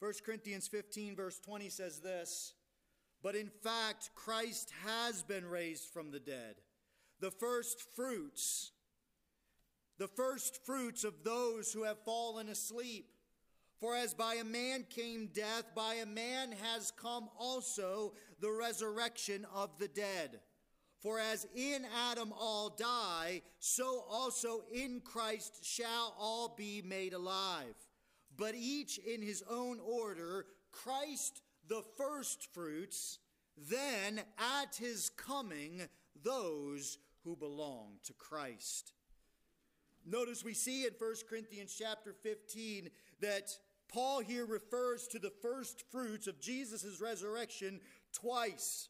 1 0.00 0.12
Corinthians 0.24 0.66
15, 0.66 1.14
verse 1.14 1.38
20 1.38 1.68
says 1.68 2.00
this 2.00 2.52
But 3.26 3.34
in 3.34 3.48
fact, 3.48 4.10
Christ 4.14 4.72
has 4.84 5.24
been 5.24 5.46
raised 5.46 5.92
from 5.92 6.12
the 6.12 6.20
dead, 6.20 6.54
the 7.18 7.32
first 7.32 7.82
fruits, 7.96 8.70
the 9.98 10.06
first 10.06 10.64
fruits 10.64 11.02
of 11.02 11.24
those 11.24 11.72
who 11.72 11.82
have 11.82 12.04
fallen 12.04 12.48
asleep. 12.48 13.10
For 13.80 13.96
as 13.96 14.14
by 14.14 14.34
a 14.34 14.44
man 14.44 14.86
came 14.88 15.30
death, 15.34 15.64
by 15.74 15.94
a 15.94 16.06
man 16.06 16.52
has 16.52 16.92
come 16.92 17.28
also 17.36 18.14
the 18.38 18.52
resurrection 18.52 19.44
of 19.52 19.76
the 19.80 19.88
dead. 19.88 20.38
For 21.00 21.18
as 21.18 21.48
in 21.52 21.84
Adam 22.12 22.32
all 22.32 22.76
die, 22.78 23.42
so 23.58 24.04
also 24.08 24.62
in 24.72 25.00
Christ 25.04 25.64
shall 25.64 26.14
all 26.16 26.54
be 26.56 26.80
made 26.80 27.12
alive. 27.12 27.74
But 28.36 28.54
each 28.54 28.98
in 28.98 29.20
his 29.20 29.42
own 29.50 29.80
order, 29.80 30.46
Christ 30.70 31.42
the 31.68 31.82
firstfruits, 31.96 33.18
then 33.56 34.20
at 34.38 34.76
his 34.76 35.10
coming, 35.10 35.82
those 36.22 36.98
who 37.24 37.36
belong 37.36 37.94
to 38.04 38.12
Christ. 38.12 38.92
Notice 40.04 40.44
we 40.44 40.54
see 40.54 40.84
in 40.84 40.92
1 40.98 41.14
Corinthians 41.28 41.74
chapter 41.76 42.14
15 42.22 42.90
that 43.20 43.50
Paul 43.88 44.20
here 44.20 44.46
refers 44.46 45.08
to 45.08 45.18
the 45.18 45.32
first 45.42 45.82
fruits 45.90 46.26
of 46.26 46.40
Jesus' 46.40 47.00
resurrection 47.00 47.80
twice. 48.12 48.88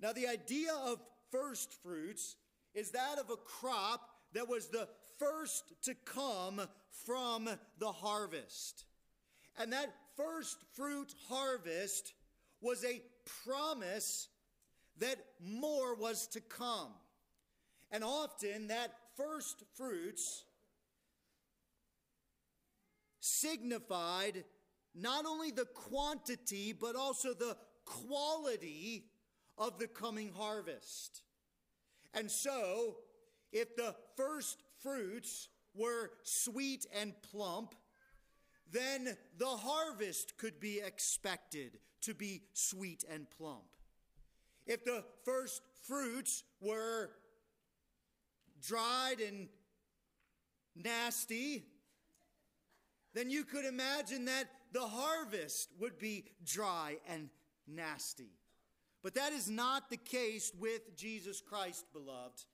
Now, 0.00 0.12
the 0.12 0.28
idea 0.28 0.72
of 0.86 1.00
first 1.30 1.72
fruits 1.82 2.36
is 2.74 2.90
that 2.90 3.18
of 3.18 3.30
a 3.30 3.36
crop 3.36 4.08
that 4.34 4.48
was 4.48 4.68
the 4.68 4.88
first 5.18 5.72
to 5.82 5.94
come 6.04 6.60
from 7.06 7.48
the 7.78 7.92
harvest. 7.92 8.84
And 9.58 9.72
that 9.72 9.92
first 10.18 10.58
fruit 10.74 11.14
harvest 11.28 12.12
was 12.60 12.84
a 12.84 13.00
promise 13.44 14.28
that 14.98 15.16
more 15.40 15.94
was 15.94 16.26
to 16.26 16.40
come. 16.40 16.92
And 17.90 18.04
often 18.04 18.66
that 18.66 18.92
first 19.16 19.62
fruits 19.76 20.44
signified 23.20 24.44
not 24.94 25.24
only 25.24 25.52
the 25.52 25.66
quantity, 25.66 26.72
but 26.72 26.96
also 26.96 27.32
the 27.32 27.56
quality 27.84 29.04
of 29.56 29.78
the 29.78 29.86
coming 29.86 30.32
harvest. 30.36 31.22
And 32.12 32.30
so, 32.30 32.96
if 33.52 33.76
the 33.76 33.94
first 34.16 34.58
fruits 34.82 35.48
were 35.74 36.10
sweet 36.24 36.86
and 36.98 37.14
plump, 37.30 37.74
then 38.72 39.16
the 39.38 39.46
harvest 39.46 40.36
could 40.36 40.60
be 40.60 40.80
expected 40.80 41.78
to 42.02 42.14
be 42.14 42.42
sweet 42.52 43.04
and 43.10 43.26
plump. 43.30 43.76
If 44.66 44.84
the 44.84 45.04
first 45.24 45.62
fruits 45.86 46.44
were 46.60 47.10
dried 48.60 49.20
and 49.26 49.48
nasty, 50.76 51.64
then 53.14 53.30
you 53.30 53.44
could 53.44 53.64
imagine 53.64 54.26
that 54.26 54.44
the 54.72 54.86
harvest 54.86 55.70
would 55.80 55.98
be 55.98 56.24
dry 56.44 56.98
and 57.08 57.30
nasty. 57.66 58.32
But 59.02 59.14
that 59.14 59.32
is 59.32 59.48
not 59.48 59.88
the 59.88 59.96
case 59.96 60.52
with 60.58 60.96
Jesus 60.96 61.40
Christ, 61.40 61.86
beloved. 61.92 62.44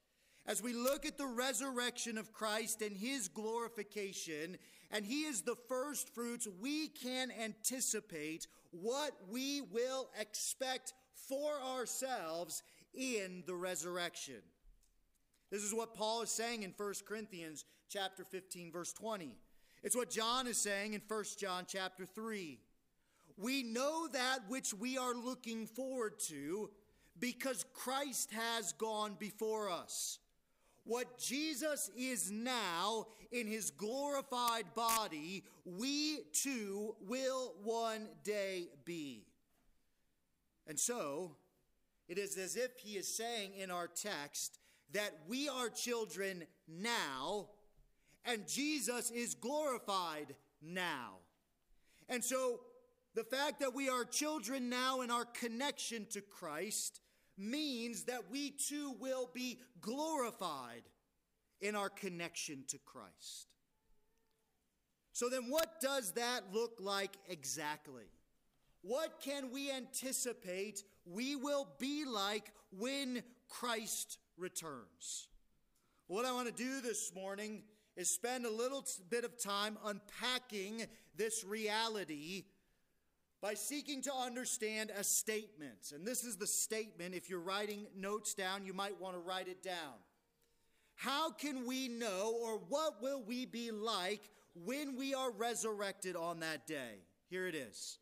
As 0.47 0.63
we 0.63 0.75
look 0.75 1.07
at 1.07 1.17
the 1.17 1.27
resurrection 1.27 2.19
of 2.19 2.33
Christ 2.33 2.83
and 2.83 2.97
his 2.97 3.29
glorification, 3.29 4.59
and 4.95 5.05
he 5.05 5.23
is 5.23 5.43
the 5.43 5.57
first 5.69 6.15
fruits, 6.15 6.47
we 6.61 6.87
can 6.87 7.33
anticipate 7.33 8.47
what 8.71 9.11
we 9.29 9.61
will 9.61 10.09
expect 10.19 10.95
for 11.29 11.61
ourselves 11.61 12.63
in 12.95 13.43
the 13.45 13.57
resurrection. 13.57 14.41
This 15.51 15.65
is 15.65 15.75
what 15.75 15.95
Paul 15.95 16.23
is 16.23 16.31
saying 16.31 16.63
in 16.63 16.73
1 16.77 16.95
Corinthians 17.07 17.65
chapter 17.89 18.25
15 18.25 18.71
verse 18.71 18.93
20. 18.93 19.37
It's 19.83 19.97
what 19.97 20.11
John 20.11 20.47
is 20.47 20.59
saying 20.59 20.95
in 20.95 21.03
1 21.07 21.25
John 21.39 21.65
chapter 21.67 22.07
3. 22.07 22.61
We 23.37 23.65
know 23.65 24.07
that 24.13 24.41
which 24.49 24.73
we 24.73 24.97
are 24.97 25.15
looking 25.15 25.67
forward 25.67 26.21
to 26.29 26.71
because 27.19 27.67
Christ 27.75 28.33
has 28.33 28.73
gone 28.75 29.17
before 29.19 29.71
us. 29.71 30.21
What 30.85 31.19
Jesus 31.19 31.91
is 31.97 32.31
now 32.31 33.07
in 33.33 33.47
his 33.47 33.71
glorified 33.71 34.67
body, 34.75 35.45
we 35.65 36.21
too 36.33 36.95
will 37.01 37.55
one 37.63 38.09
day 38.23 38.69
be. 38.85 39.25
And 40.67 40.79
so, 40.79 41.37
it 42.07 42.19
is 42.19 42.37
as 42.37 42.57
if 42.57 42.79
he 42.79 42.97
is 42.97 43.09
saying 43.09 43.53
in 43.57 43.71
our 43.71 43.89
text 43.89 44.59
that 44.93 45.13
we 45.27 45.49
are 45.49 45.69
children 45.71 46.45
now, 46.69 47.47
and 48.25 48.47
Jesus 48.47 49.11
is 49.11 49.35
glorified 49.35 50.35
now. 50.63 51.15
And 52.09 52.23
so, 52.23 52.61
the 53.15 53.25
fact 53.25 53.61
that 53.61 53.75
we 53.75 53.89
are 53.89 54.05
children 54.05 54.69
now 54.69 55.01
in 55.01 55.11
our 55.11 55.25
connection 55.25 56.07
to 56.11 56.21
Christ 56.21 57.01
means 57.37 58.05
that 58.05 58.31
we 58.31 58.51
too 58.51 58.95
will 59.01 59.29
be 59.33 59.59
glorified 59.81 60.83
in 61.61 61.75
our 61.75 61.89
connection 61.89 62.65
to 62.69 62.79
Christ. 62.79 63.49
So, 65.13 65.29
then 65.29 65.45
what 65.49 65.81
does 65.81 66.13
that 66.13 66.43
look 66.53 66.77
like 66.81 67.17
exactly? 67.29 68.11
What 68.83 69.21
can 69.21 69.51
we 69.53 69.71
anticipate 69.71 70.83
we 71.07 71.37
will 71.37 71.69
be 71.79 72.05
like 72.05 72.53
when 72.71 73.23
Christ 73.49 74.19
returns? 74.37 75.29
What 76.07 76.27
I 76.27 76.33
want 76.33 76.55
to 76.55 76.63
do 76.63 76.81
this 76.81 77.15
morning 77.15 77.63
is 77.97 78.11
spend 78.11 78.45
a 78.45 78.51
little 78.51 78.85
bit 79.09 79.25
of 79.25 79.41
time 79.41 79.79
unpacking 79.85 80.87
this 81.17 81.45
reality 81.45 82.45
by 83.45 83.53
seeking 83.53 84.01
to 84.01 84.15
understand 84.15 84.91
a 84.97 85.05
statement. 85.05 85.93
And 85.95 86.07
this 86.07 86.25
is 86.25 86.37
the 86.39 86.47
statement. 86.47 87.15
If 87.15 87.29
you're 87.29 87.41
writing 87.41 87.87
notes 87.95 88.33
down, 88.33 88.65
you 88.65 88.73
might 88.73 88.99
want 88.99 89.17
to 89.17 89.21
write 89.21 89.49
it 89.49 89.63
down. 89.63 89.99
How 90.95 91.31
can 91.31 91.67
we 91.67 91.89
know, 91.89 92.35
or 92.43 92.57
what 92.71 93.03
will 93.03 93.23
we 93.23 93.45
be 93.45 93.71
like 93.71 94.23
when 94.55 94.97
we 94.97 95.13
are 95.13 95.31
resurrected 95.31 96.17
on 96.17 96.41
that 96.41 96.67
day? 96.67 97.03
Here 97.29 97.47
it 97.47 97.55
is. 97.55 97.99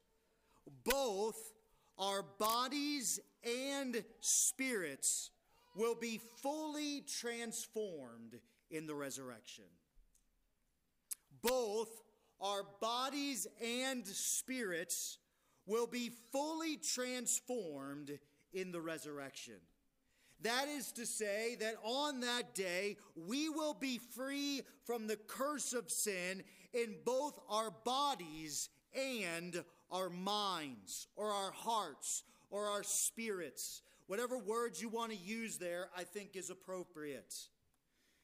Both 0.84 1.52
our 1.98 2.22
bodies 2.38 3.18
and 3.42 4.04
spirits 4.20 5.30
will 5.74 5.96
be 5.96 6.20
fully 6.40 7.02
transformed 7.18 8.38
in 8.70 8.86
the 8.86 8.94
resurrection. 8.94 9.64
Both 11.42 11.90
our 12.40 12.62
bodies 12.80 13.48
and 13.60 14.06
spirits 14.06 15.18
will 15.66 15.86
be 15.86 16.10
fully 16.32 16.76
transformed 16.76 18.18
in 18.52 18.72
the 18.72 18.80
resurrection. 18.80 19.54
That 20.42 20.66
is 20.68 20.90
to 20.92 21.06
say, 21.06 21.56
that 21.60 21.76
on 21.84 22.20
that 22.20 22.54
day, 22.54 22.96
we 23.14 23.48
will 23.48 23.74
be 23.74 23.98
free 23.98 24.62
from 24.84 25.06
the 25.06 25.16
curse 25.16 25.72
of 25.72 25.90
sin 25.90 26.42
in 26.72 26.96
both 27.04 27.38
our 27.48 27.70
bodies 27.84 28.68
and 28.92 29.62
our 29.90 30.10
minds, 30.10 31.06
or 31.16 31.30
our 31.30 31.52
hearts, 31.52 32.24
or 32.50 32.66
our 32.66 32.82
spirits. 32.82 33.82
Whatever 34.08 34.36
words 34.36 34.82
you 34.82 34.88
want 34.88 35.12
to 35.12 35.16
use 35.16 35.58
there, 35.58 35.90
I 35.96 36.02
think 36.02 36.34
is 36.34 36.50
appropriate. 36.50 37.34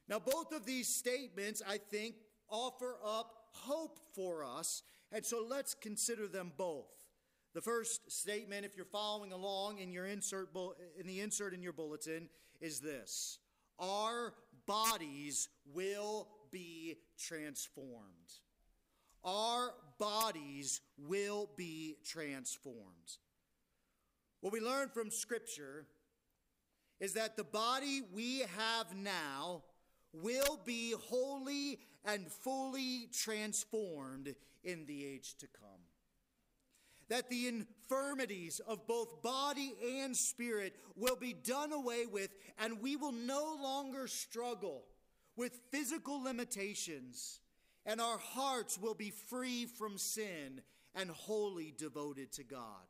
Now, 0.08 0.18
both 0.18 0.52
of 0.52 0.66
these 0.66 0.88
statements, 0.88 1.62
I 1.66 1.78
think, 1.78 2.16
offer 2.50 2.96
up 3.04 3.32
hope 3.52 3.98
for 4.14 4.44
us, 4.44 4.82
and 5.12 5.24
so 5.24 5.44
let's 5.48 5.74
consider 5.74 6.26
them 6.26 6.52
both. 6.56 6.97
The 7.54 7.62
first 7.62 8.10
statement, 8.10 8.64
if 8.66 8.76
you're 8.76 8.84
following 8.84 9.32
along 9.32 9.78
in 9.78 9.90
your 9.90 10.06
insert 10.06 10.50
in 10.98 11.06
the 11.06 11.20
insert 11.20 11.54
in 11.54 11.62
your 11.62 11.72
bulletin, 11.72 12.28
is 12.60 12.80
this: 12.80 13.38
Our 13.78 14.34
bodies 14.66 15.48
will 15.72 16.28
be 16.50 16.96
transformed. 17.18 18.32
Our 19.24 19.74
bodies 19.98 20.80
will 20.96 21.50
be 21.56 21.96
transformed. 22.04 23.18
What 24.40 24.52
we 24.52 24.60
learn 24.60 24.88
from 24.90 25.10
Scripture 25.10 25.86
is 27.00 27.14
that 27.14 27.36
the 27.36 27.44
body 27.44 28.02
we 28.12 28.40
have 28.56 28.94
now 28.94 29.62
will 30.12 30.60
be 30.64 30.94
wholly 31.08 31.80
and 32.04 32.30
fully 32.30 33.08
transformed 33.12 34.34
in 34.64 34.86
the 34.86 35.04
age 35.04 35.36
to 35.38 35.46
come 35.46 35.77
that 37.08 37.30
the 37.30 37.48
infirmities 37.48 38.60
of 38.66 38.86
both 38.86 39.22
body 39.22 39.74
and 40.00 40.16
spirit 40.16 40.74
will 40.94 41.16
be 41.16 41.32
done 41.32 41.72
away 41.72 42.06
with, 42.06 42.30
and 42.58 42.82
we 42.82 42.96
will 42.96 43.12
no 43.12 43.56
longer 43.60 44.06
struggle 44.06 44.84
with 45.36 45.60
physical 45.70 46.22
limitations, 46.22 47.40
and 47.86 48.00
our 48.00 48.18
hearts 48.18 48.78
will 48.78 48.94
be 48.94 49.10
free 49.10 49.66
from 49.66 49.96
sin, 49.96 50.60
and 50.94 51.10
wholly 51.10 51.72
devoted 51.76 52.32
to 52.32 52.42
God. 52.42 52.86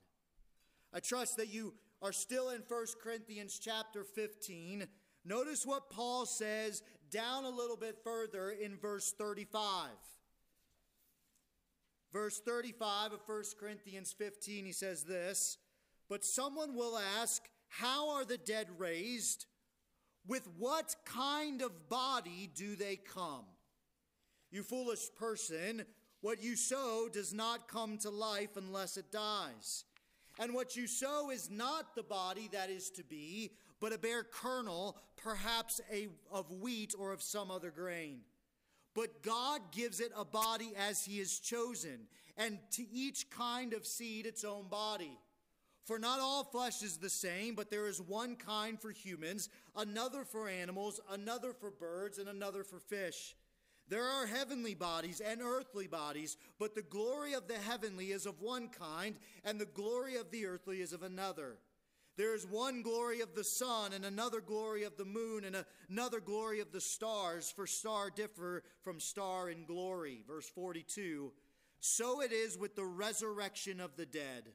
I 0.94 1.00
trust 1.00 1.36
that 1.36 1.52
you 1.52 1.74
are 2.00 2.12
still 2.12 2.50
in 2.50 2.62
1 2.66 2.86
Corinthians 3.02 3.60
chapter 3.62 4.02
15. 4.02 4.86
Notice 5.24 5.66
what 5.66 5.90
Paul 5.90 6.24
says 6.24 6.82
down 7.10 7.44
a 7.44 7.50
little 7.50 7.76
bit 7.76 7.98
further 8.02 8.50
in 8.50 8.78
verse 8.78 9.12
35. 9.12 9.90
Verse 12.12 12.40
35 12.40 13.12
of 13.12 13.20
1 13.26 13.42
Corinthians 13.60 14.12
15, 14.12 14.64
he 14.64 14.72
says 14.72 15.04
this 15.04 15.58
But 16.08 16.24
someone 16.24 16.74
will 16.74 16.98
ask, 17.20 17.42
How 17.68 18.10
are 18.10 18.24
the 18.24 18.38
dead 18.38 18.68
raised? 18.78 19.46
With 20.26 20.48
what 20.58 20.94
kind 21.04 21.62
of 21.62 21.88
body 21.88 22.50
do 22.54 22.76
they 22.76 22.96
come? 22.96 23.44
You 24.50 24.62
foolish 24.62 25.08
person, 25.18 25.84
what 26.20 26.42
you 26.42 26.56
sow 26.56 27.08
does 27.10 27.32
not 27.32 27.68
come 27.68 27.96
to 27.98 28.10
life 28.10 28.56
unless 28.56 28.96
it 28.96 29.10
dies. 29.12 29.84
And 30.38 30.54
what 30.54 30.76
you 30.76 30.86
sow 30.86 31.30
is 31.30 31.50
not 31.50 31.94
the 31.94 32.02
body 32.02 32.48
that 32.52 32.70
is 32.70 32.90
to 32.90 33.04
be, 33.04 33.52
but 33.80 33.92
a 33.92 33.98
bare 33.98 34.24
kernel, 34.24 34.96
perhaps 35.16 35.80
a, 35.92 36.08
of 36.30 36.50
wheat 36.50 36.94
or 36.98 37.12
of 37.12 37.22
some 37.22 37.50
other 37.50 37.70
grain. 37.70 38.20
But 38.98 39.22
God 39.22 39.60
gives 39.70 40.00
it 40.00 40.10
a 40.16 40.24
body 40.24 40.72
as 40.76 41.04
He 41.04 41.20
has 41.20 41.38
chosen, 41.38 42.08
and 42.36 42.58
to 42.72 42.82
each 42.92 43.30
kind 43.30 43.72
of 43.72 43.86
seed 43.86 44.26
its 44.26 44.42
own 44.42 44.66
body. 44.66 45.16
For 45.84 46.00
not 46.00 46.18
all 46.18 46.42
flesh 46.42 46.82
is 46.82 46.96
the 46.96 47.08
same, 47.08 47.54
but 47.54 47.70
there 47.70 47.86
is 47.86 48.02
one 48.02 48.34
kind 48.34 48.76
for 48.80 48.90
humans, 48.90 49.50
another 49.76 50.24
for 50.24 50.48
animals, 50.48 50.98
another 51.12 51.52
for 51.52 51.70
birds, 51.70 52.18
and 52.18 52.28
another 52.28 52.64
for 52.64 52.80
fish. 52.80 53.36
There 53.86 54.02
are 54.02 54.26
heavenly 54.26 54.74
bodies 54.74 55.20
and 55.20 55.42
earthly 55.42 55.86
bodies, 55.86 56.36
but 56.58 56.74
the 56.74 56.82
glory 56.82 57.34
of 57.34 57.46
the 57.46 57.54
heavenly 57.54 58.06
is 58.06 58.26
of 58.26 58.40
one 58.40 58.68
kind, 58.68 59.14
and 59.44 59.60
the 59.60 59.66
glory 59.66 60.16
of 60.16 60.32
the 60.32 60.44
earthly 60.44 60.80
is 60.80 60.92
of 60.92 61.04
another. 61.04 61.58
There 62.18 62.34
is 62.34 62.44
one 62.44 62.82
glory 62.82 63.20
of 63.20 63.36
the 63.36 63.44
sun, 63.44 63.92
and 63.92 64.04
another 64.04 64.40
glory 64.40 64.82
of 64.82 64.96
the 64.96 65.04
moon, 65.04 65.44
and 65.44 65.64
another 65.88 66.18
glory 66.18 66.58
of 66.58 66.72
the 66.72 66.80
stars, 66.80 67.48
for 67.48 67.64
star 67.64 68.10
differ 68.10 68.64
from 68.82 68.98
star 68.98 69.48
in 69.48 69.64
glory. 69.64 70.24
Verse 70.26 70.48
42 70.48 71.32
So 71.78 72.20
it 72.20 72.32
is 72.32 72.58
with 72.58 72.74
the 72.74 72.84
resurrection 72.84 73.78
of 73.78 73.96
the 73.96 74.04
dead. 74.04 74.48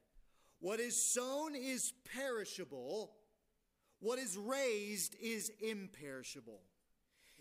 What 0.60 0.82
is 0.82 1.02
sown 1.02 1.56
is 1.56 1.94
perishable, 2.14 3.14
what 4.02 4.20
is 4.20 4.38
raised 4.38 5.16
is 5.22 5.50
imperishable. 5.62 6.60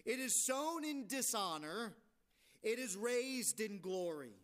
It 0.05 0.21
is 0.21 0.37
sown 0.37 0.85
in 0.85 1.09
dishonor, 1.09 1.95
it 2.63 2.79
is 2.79 2.97
raised 2.97 3.59
in 3.59 3.81
glory. 3.81 4.37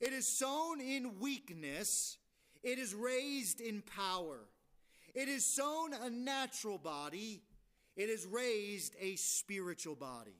It 0.00 0.14
is 0.14 0.26
sown 0.26 0.80
in 0.80 1.20
weakness, 1.20 2.16
it 2.62 2.78
is 2.78 2.94
raised 2.94 3.60
in 3.60 3.82
power. 3.82 4.48
It 5.14 5.28
is 5.28 5.44
sown 5.44 5.92
a 5.92 6.10
natural 6.10 6.78
body, 6.78 7.42
it 7.96 8.08
is 8.08 8.26
raised 8.26 8.96
a 9.00 9.16
spiritual 9.16 9.94
body. 9.94 10.36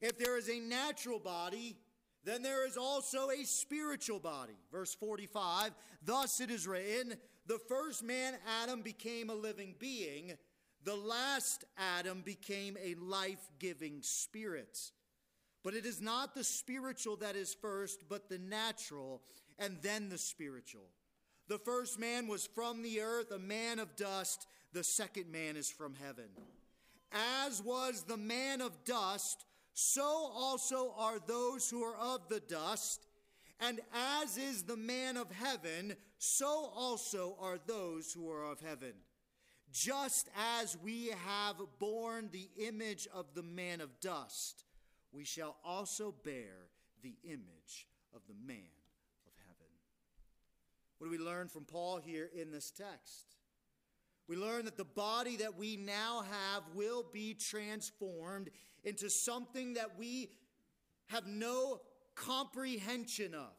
If 0.00 0.18
there 0.18 0.36
is 0.36 0.50
a 0.50 0.60
natural 0.60 1.18
body, 1.18 1.76
then 2.24 2.42
there 2.42 2.66
is 2.66 2.76
also 2.76 3.30
a 3.30 3.44
spiritual 3.44 4.18
body. 4.18 4.58
Verse 4.70 4.94
45 4.94 5.72
Thus 6.04 6.40
it 6.40 6.50
is 6.50 6.66
written, 6.66 7.14
the 7.46 7.58
first 7.68 8.02
man, 8.02 8.34
Adam, 8.62 8.82
became 8.82 9.30
a 9.30 9.34
living 9.34 9.74
being. 9.78 10.32
The 10.84 10.96
last 10.96 11.64
Adam 11.78 12.22
became 12.22 12.76
a 12.82 12.94
life 12.94 13.50
giving 13.58 14.02
spirit. 14.02 14.78
But 15.62 15.74
it 15.74 15.86
is 15.86 16.00
not 16.00 16.34
the 16.34 16.44
spiritual 16.44 17.16
that 17.16 17.34
is 17.34 17.54
first, 17.54 18.04
but 18.08 18.28
the 18.28 18.38
natural, 18.38 19.22
and 19.58 19.78
then 19.82 20.08
the 20.08 20.18
spiritual. 20.18 20.88
The 21.48 21.58
first 21.58 21.98
man 21.98 22.26
was 22.26 22.48
from 22.54 22.82
the 22.82 23.00
earth, 23.00 23.30
a 23.30 23.38
man 23.38 23.78
of 23.78 23.94
dust. 23.96 24.46
The 24.72 24.82
second 24.82 25.30
man 25.30 25.56
is 25.56 25.70
from 25.70 25.94
heaven. 25.94 26.28
As 27.12 27.62
was 27.62 28.02
the 28.02 28.16
man 28.16 28.60
of 28.60 28.84
dust, 28.84 29.44
so 29.72 30.02
also 30.04 30.92
are 30.96 31.18
those 31.24 31.70
who 31.70 31.84
are 31.84 31.96
of 31.96 32.28
the 32.28 32.40
dust. 32.40 33.06
And 33.60 33.80
as 34.22 34.36
is 34.36 34.64
the 34.64 34.76
man 34.76 35.16
of 35.16 35.30
heaven, 35.30 35.96
so 36.18 36.70
also 36.74 37.36
are 37.40 37.58
those 37.66 38.12
who 38.12 38.30
are 38.30 38.44
of 38.50 38.60
heaven. 38.60 38.92
Just 39.72 40.28
as 40.60 40.76
we 40.82 41.12
have 41.26 41.56
borne 41.78 42.28
the 42.32 42.48
image 42.56 43.08
of 43.14 43.26
the 43.34 43.42
man 43.42 43.80
of 43.80 44.00
dust, 44.00 44.64
we 45.12 45.24
shall 45.24 45.56
also 45.64 46.14
bear 46.24 46.68
the 47.02 47.16
image 47.24 47.86
of 48.14 48.22
the 48.28 48.34
man. 48.46 48.75
What 50.98 51.06
do 51.06 51.10
we 51.10 51.22
learn 51.22 51.48
from 51.48 51.64
Paul 51.64 51.98
here 51.98 52.30
in 52.34 52.50
this 52.50 52.70
text? 52.70 53.36
We 54.28 54.36
learn 54.36 54.64
that 54.64 54.76
the 54.76 54.84
body 54.84 55.36
that 55.36 55.56
we 55.56 55.76
now 55.76 56.22
have 56.22 56.62
will 56.74 57.04
be 57.12 57.34
transformed 57.34 58.50
into 58.82 59.08
something 59.08 59.74
that 59.74 59.98
we 59.98 60.30
have 61.06 61.26
no 61.26 61.80
comprehension 62.14 63.34
of 63.34 63.52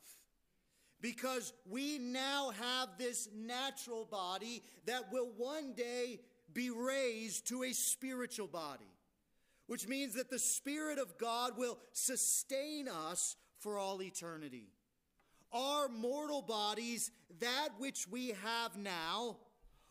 because 1.00 1.54
we 1.69 2.00
now 2.00 2.52
have 2.60 2.89
this 2.97 3.30
natural 3.36 4.06
body 4.06 4.63
that 4.86 5.12
will 5.12 5.30
one 5.38 5.73
day 5.73 6.19
be 6.54 6.69
raised 6.69 7.47
to 7.47 7.63
a 7.63 7.73
spiritual 7.73 8.47
body, 8.47 8.91
which 9.67 9.88
means 9.88 10.15
that 10.15 10.30
the 10.30 10.39
Spirit 10.39 10.97
of 10.97 11.17
God 11.17 11.58
will 11.58 11.78
sustain 11.91 12.88
us 12.88 13.36
for 13.60 13.78
all 13.78 14.02
eternity. 14.02 14.69
Our 15.51 15.88
mortal 15.88 16.41
bodies, 16.41 17.12
that 17.39 17.69
which 17.77 18.07
we 18.07 18.36
have 18.43 18.77
now, 18.77 19.38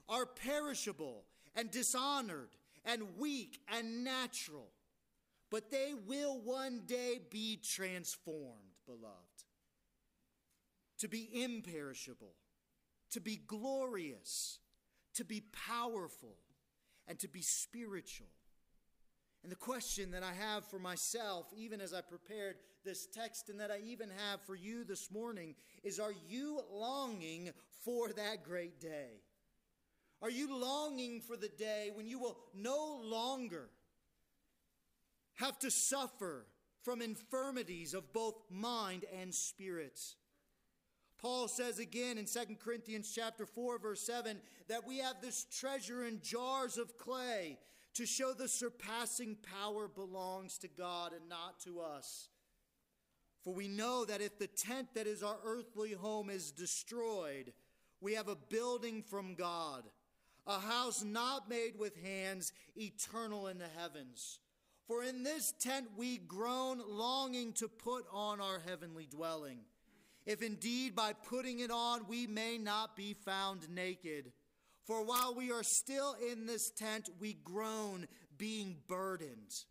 are 0.09 0.27
perishable 0.27 1.25
and 1.55 1.71
dishonored 1.71 2.51
and 2.85 3.17
weak 3.19 3.61
and 3.69 4.05
natural, 4.05 4.69
but 5.51 5.71
they 5.71 5.95
will 6.07 6.39
one 6.41 6.83
day 6.87 7.21
be 7.31 7.57
transformed, 7.57 8.77
beloved 8.87 9.37
to 10.99 11.09
be 11.09 11.29
imperishable, 11.43 12.35
to 13.11 13.21
be 13.21 13.37
glorious, 13.37 14.59
to 15.15 15.25
be 15.25 15.43
powerful, 15.53 16.37
and 17.07 17.19
to 17.19 17.29
be 17.29 17.43
spiritual. 17.43 18.29
And 19.47 19.53
the 19.53 19.55
question 19.55 20.11
that 20.11 20.25
I 20.25 20.33
have 20.33 20.65
for 20.65 20.81
myself, 20.81 21.47
even 21.57 21.81
as 21.81 21.95
I 21.95 22.01
prepared 22.01 22.57
this 22.85 23.07
text, 23.07 23.49
and 23.49 23.61
that 23.61 23.71
I 23.71 23.79
even 23.87 24.11
have 24.27 24.41
for 24.41 24.57
you 24.57 24.83
this 24.83 25.09
morning, 25.09 25.55
is 25.85 26.01
Are 26.01 26.15
you 26.29 26.63
longing 26.69 27.51
for 27.85 28.09
that 28.09 28.43
great 28.43 28.81
day? 28.81 29.21
Are 30.21 30.31
you 30.31 30.53
longing 30.53 31.21
for 31.21 31.37
the 31.37 31.47
day 31.47 31.93
when 31.95 32.09
you 32.09 32.19
will 32.19 32.37
no 32.57 33.01
longer 33.05 33.69
have 35.37 35.61
to 35.61 35.71
suffer 35.71 36.49
from 36.83 37.01
infirmities 37.01 37.95
of 37.95 38.13
both 38.13 38.43
mind 38.51 39.05
and 39.17 39.33
spirit? 39.33 40.01
Paul 41.19 41.47
says 41.47 41.79
again 41.79 42.19
in 42.19 42.25
2 42.25 42.57
Corinthians 42.57 43.13
chapter 43.15 43.47
4 43.47 43.79
verse 43.79 44.01
7 44.01 44.39
that 44.67 44.89
we 44.89 44.99
have 44.99 45.21
this 45.23 45.45
treasure 45.45 46.05
in 46.05 46.21
jars 46.21 46.79
of 46.79 46.99
clay 46.99 47.59
to 47.97 48.07
show 48.07 48.33
the 48.33 48.49
surpassing 48.49 49.37
power 49.61 49.89
belongs 49.89 50.59
to 50.59 50.69
God 50.69 51.13
and 51.13 51.29
not 51.29 51.61
to 51.65 51.81
us. 51.81 52.29
For 53.43 53.55
we 53.55 53.69
know 53.69 54.05
that 54.05 54.21
if 54.21 54.39
the 54.39 54.47
tent 54.47 54.89
that 54.95 55.07
is 55.07 55.23
our 55.23 55.39
earthly 55.45 55.93
home 55.93 56.31
is 56.31 56.51
destroyed, 56.51 57.53
we 58.01 58.15
have 58.15 58.29
a 58.29 58.37
building 58.37 59.03
from 59.03 59.35
God, 59.35 59.85
a 60.47 60.59
house 60.59 61.05
not 61.05 61.49
made 61.49 61.79
with 61.79 61.97
hands, 62.03 62.53
eternal 62.77 63.47
in 63.47 63.59
the 63.59 63.69
heavens. 63.79 64.41
For 64.87 65.03
in 65.03 65.23
this 65.23 65.53
tent 65.59 65.87
we 65.97 66.19
groan, 66.19 66.83
longing 66.87 67.53
to 67.55 67.69
put 67.69 68.05
on 68.13 68.41
our 68.41 68.61
heavenly 68.67 69.07
dwelling 69.07 69.61
if 70.27 70.43
indeed 70.43 70.95
by 70.95 71.13
putting 71.13 71.61
it 71.61 71.71
on 71.71 72.07
we 72.09 72.27
may 72.27 72.59
not 72.59 72.97
be 72.97 73.15
found 73.15 73.71
naked. 73.71 74.33
For 74.87 75.05
while 75.05 75.35
we 75.35 75.51
are 75.51 75.65
still 75.65 76.15
in 76.31 76.47
this 76.47 76.71
tent, 76.71 77.09
we 77.19 77.35
groan, 77.45 78.07
being 78.39 78.77
burdened. 78.87 79.65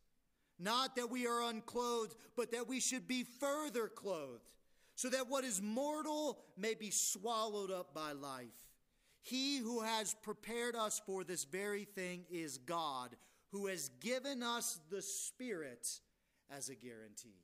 Not 0.60 0.96
that 0.98 1.10
we 1.10 1.26
are 1.26 1.44
unclothed, 1.44 2.16
but 2.36 2.52
that 2.52 2.68
we 2.68 2.80
should 2.80 3.08
be 3.08 3.24
further 3.24 3.88
clothed, 3.88 4.44
so 4.96 5.10
that 5.10 5.30
what 5.30 5.44
is 5.44 5.62
mortal 5.62 6.40
may 6.58 6.74
be 6.74 6.92
swallowed 6.92 7.72
up 7.72 7.94
by 7.94 8.12
life. 8.12 8.46
He 9.22 9.58
who 9.58 9.82
has 9.82 10.16
prepared 10.22 10.76
us 10.76 11.02
for 11.06 11.24
this 11.24 11.46
very 11.46 11.86
thing 11.86 12.26
is 12.30 12.58
God, 12.58 13.16
who 13.52 13.68
has 13.68 13.90
given 14.02 14.44
us 14.44 14.80
the 14.90 15.02
Spirit 15.02 15.88
as 16.50 16.70
a 16.70 16.76
guarantee. 16.76 17.42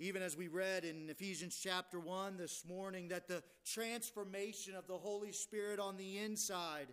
Even 0.00 0.22
as 0.22 0.36
we 0.36 0.48
read 0.48 0.84
in 0.84 1.08
Ephesians 1.08 1.58
chapter 1.62 2.00
1 2.00 2.36
this 2.36 2.64
morning, 2.66 3.08
that 3.08 3.28
the 3.28 3.44
transformation 3.64 4.74
of 4.74 4.88
the 4.88 4.98
Holy 4.98 5.30
Spirit 5.30 5.78
on 5.78 5.96
the 5.96 6.18
inside 6.18 6.88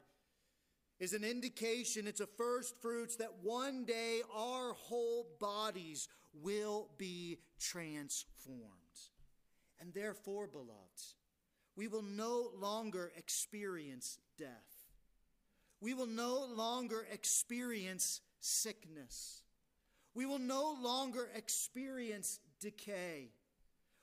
is 0.99 1.13
an 1.13 1.23
indication, 1.23 2.05
it's 2.05 2.19
a 2.19 2.27
first 2.27 2.79
fruits 2.79 3.15
that 3.15 3.33
one 3.41 3.85
day 3.85 4.21
our 4.31 4.73
whole 4.73 5.25
bodies 5.39 6.07
will 6.43 6.89
be 6.99 7.39
transformed. 7.59 8.61
And 9.79 9.91
therefore, 9.95 10.45
beloved, 10.45 10.69
we 11.75 11.87
will 11.87 12.03
no 12.03 12.51
longer 12.55 13.11
experience 13.17 14.19
death. 14.37 14.49
We 15.79 15.95
will 15.95 16.05
no 16.05 16.45
longer 16.55 17.07
experience 17.11 18.21
sickness. 18.39 19.41
We 20.13 20.27
will 20.27 20.37
no 20.37 20.77
longer 20.79 21.29
experience 21.33 22.39
decay. 22.62 23.32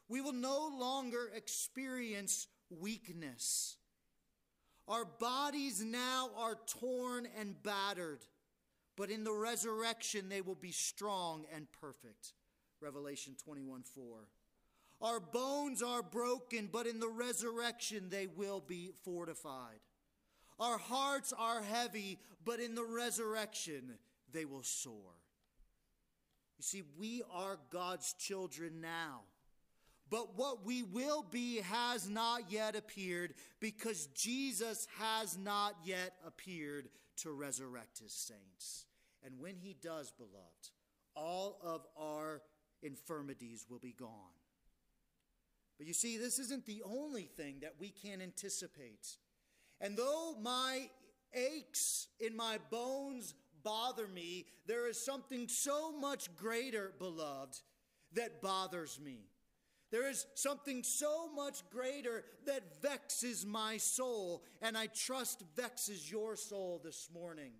We 0.08 0.20
will 0.20 0.32
no 0.32 0.70
longer 0.78 1.30
experience 1.34 2.46
weakness. 2.70 3.76
Our 4.86 5.04
bodies 5.04 5.82
now 5.84 6.30
are 6.36 6.56
torn 6.66 7.28
and 7.38 7.62
battered, 7.62 8.20
but 8.96 9.10
in 9.10 9.22
the 9.22 9.32
resurrection 9.32 10.28
they 10.28 10.40
will 10.40 10.54
be 10.54 10.72
strong 10.72 11.44
and 11.54 11.66
perfect. 11.72 12.32
Revelation 12.80 13.36
21 13.42 13.82
4. 13.82 14.28
Our 15.00 15.20
bones 15.20 15.82
are 15.82 16.02
broken, 16.02 16.68
but 16.72 16.86
in 16.86 16.98
the 16.98 17.08
resurrection 17.08 18.08
they 18.08 18.26
will 18.26 18.60
be 18.66 18.90
fortified. 19.04 19.80
Our 20.58 20.78
hearts 20.78 21.32
are 21.38 21.62
heavy, 21.62 22.18
but 22.44 22.58
in 22.58 22.74
the 22.74 22.84
resurrection 22.84 23.98
they 24.32 24.44
will 24.44 24.64
soar. 24.64 25.17
You 26.58 26.64
see, 26.64 26.82
we 26.98 27.22
are 27.32 27.58
God's 27.70 28.12
children 28.14 28.80
now. 28.80 29.20
But 30.10 30.36
what 30.36 30.64
we 30.64 30.82
will 30.82 31.22
be 31.22 31.58
has 31.58 32.08
not 32.08 32.50
yet 32.50 32.74
appeared 32.74 33.34
because 33.60 34.06
Jesus 34.08 34.86
has 34.98 35.36
not 35.36 35.76
yet 35.84 36.14
appeared 36.26 36.88
to 37.18 37.30
resurrect 37.30 37.98
his 37.98 38.12
saints. 38.12 38.86
And 39.24 39.38
when 39.38 39.56
he 39.56 39.76
does, 39.80 40.10
beloved, 40.10 40.70
all 41.14 41.58
of 41.62 41.86
our 41.96 42.42
infirmities 42.82 43.66
will 43.68 43.78
be 43.78 43.92
gone. 43.92 44.10
But 45.76 45.86
you 45.86 45.92
see, 45.92 46.16
this 46.16 46.38
isn't 46.38 46.66
the 46.66 46.82
only 46.84 47.24
thing 47.24 47.56
that 47.60 47.74
we 47.78 47.90
can 47.90 48.20
anticipate. 48.20 49.16
And 49.80 49.96
though 49.96 50.36
my 50.40 50.88
aches 51.34 52.08
in 52.18 52.34
my 52.36 52.58
bones 52.70 53.34
bother 53.62 54.08
me, 54.08 54.46
there 54.66 54.88
is 54.88 55.02
something 55.02 55.48
so 55.48 55.92
much 55.92 56.34
greater, 56.36 56.92
beloved, 56.98 57.60
that 58.14 58.40
bothers 58.40 58.98
me. 59.02 59.28
There 59.90 60.08
is 60.08 60.26
something 60.34 60.82
so 60.82 61.32
much 61.32 61.62
greater 61.70 62.24
that 62.46 62.82
vexes 62.82 63.46
my 63.46 63.78
soul, 63.78 64.42
and 64.60 64.76
I 64.76 64.86
trust 64.86 65.42
vexes 65.56 66.10
your 66.10 66.36
soul 66.36 66.80
this 66.84 67.08
morning. 67.12 67.52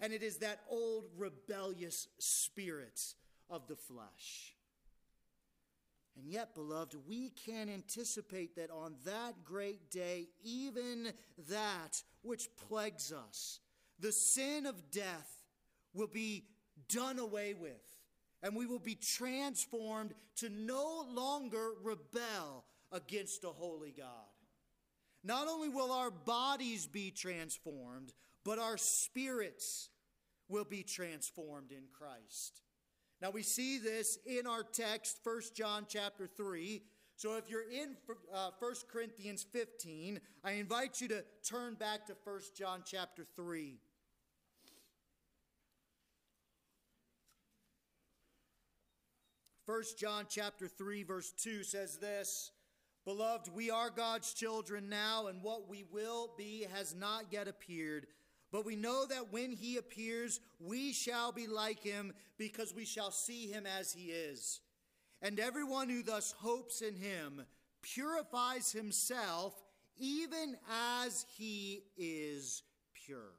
And 0.00 0.12
it 0.12 0.22
is 0.22 0.38
that 0.38 0.60
old 0.70 1.06
rebellious 1.16 2.06
spirit 2.18 3.00
of 3.50 3.66
the 3.66 3.74
flesh. 3.74 4.54
And 6.16 6.28
yet, 6.28 6.54
beloved, 6.54 6.96
we 7.06 7.30
can 7.30 7.68
anticipate 7.68 8.56
that 8.56 8.70
on 8.70 8.94
that 9.04 9.44
great 9.44 9.90
day, 9.90 10.28
even 10.42 11.12
that 11.48 12.02
which 12.22 12.48
plagues 12.68 13.12
us, 13.12 13.60
the 13.98 14.12
sin 14.12 14.66
of 14.66 14.90
death, 14.90 15.38
will 15.94 16.06
be 16.06 16.44
done 16.88 17.18
away 17.18 17.54
with, 17.54 17.70
and 18.42 18.54
we 18.54 18.66
will 18.66 18.78
be 18.78 18.94
transformed 18.94 20.14
to 20.36 20.48
no 20.48 21.04
longer 21.10 21.72
rebel 21.82 22.64
against 22.92 23.44
a 23.44 23.48
holy 23.48 23.92
God. 23.96 24.06
Not 25.24 25.48
only 25.48 25.68
will 25.68 25.92
our 25.92 26.10
bodies 26.10 26.86
be 26.86 27.10
transformed, 27.10 28.12
but 28.44 28.58
our 28.58 28.76
spirits 28.76 29.90
will 30.48 30.64
be 30.64 30.82
transformed 30.82 31.72
in 31.72 31.84
Christ. 31.92 32.62
Now 33.20 33.30
we 33.30 33.42
see 33.42 33.78
this 33.78 34.18
in 34.24 34.46
our 34.46 34.62
text, 34.62 35.18
1 35.24 35.40
John 35.54 35.86
chapter 35.88 36.26
3. 36.26 36.82
So 37.16 37.36
if 37.36 37.50
you're 37.50 37.68
in 37.68 37.96
uh, 38.32 38.50
1 38.60 38.74
Corinthians 38.90 39.44
15, 39.52 40.20
I 40.44 40.52
invite 40.52 41.00
you 41.00 41.08
to 41.08 41.24
turn 41.42 41.74
back 41.74 42.06
to 42.06 42.16
1 42.22 42.40
John 42.56 42.82
chapter 42.86 43.26
3. 43.34 43.80
First 49.68 49.98
John 49.98 50.24
chapter 50.30 50.66
3 50.66 51.02
verse 51.02 51.30
2 51.32 51.62
says 51.62 51.98
this, 51.98 52.52
Beloved, 53.04 53.50
we 53.54 53.70
are 53.70 53.90
God's 53.90 54.32
children 54.32 54.88
now, 54.88 55.26
and 55.26 55.42
what 55.42 55.68
we 55.68 55.84
will 55.92 56.30
be 56.38 56.66
has 56.74 56.94
not 56.94 57.24
yet 57.30 57.48
appeared. 57.48 58.06
But 58.50 58.64
we 58.64 58.76
know 58.76 59.04
that 59.04 59.30
when 59.30 59.52
he 59.52 59.76
appears, 59.76 60.40
we 60.58 60.94
shall 60.94 61.32
be 61.32 61.46
like 61.46 61.80
him 61.80 62.14
because 62.38 62.74
we 62.74 62.86
shall 62.86 63.10
see 63.10 63.48
him 63.48 63.66
as 63.66 63.92
he 63.92 64.04
is. 64.06 64.60
And 65.20 65.38
everyone 65.38 65.90
who 65.90 66.02
thus 66.02 66.32
hopes 66.38 66.80
in 66.80 66.96
him 66.96 67.42
purifies 67.82 68.72
himself 68.72 69.52
even 69.98 70.56
as 70.96 71.26
he 71.36 71.82
is 71.98 72.62
pure. 72.94 73.34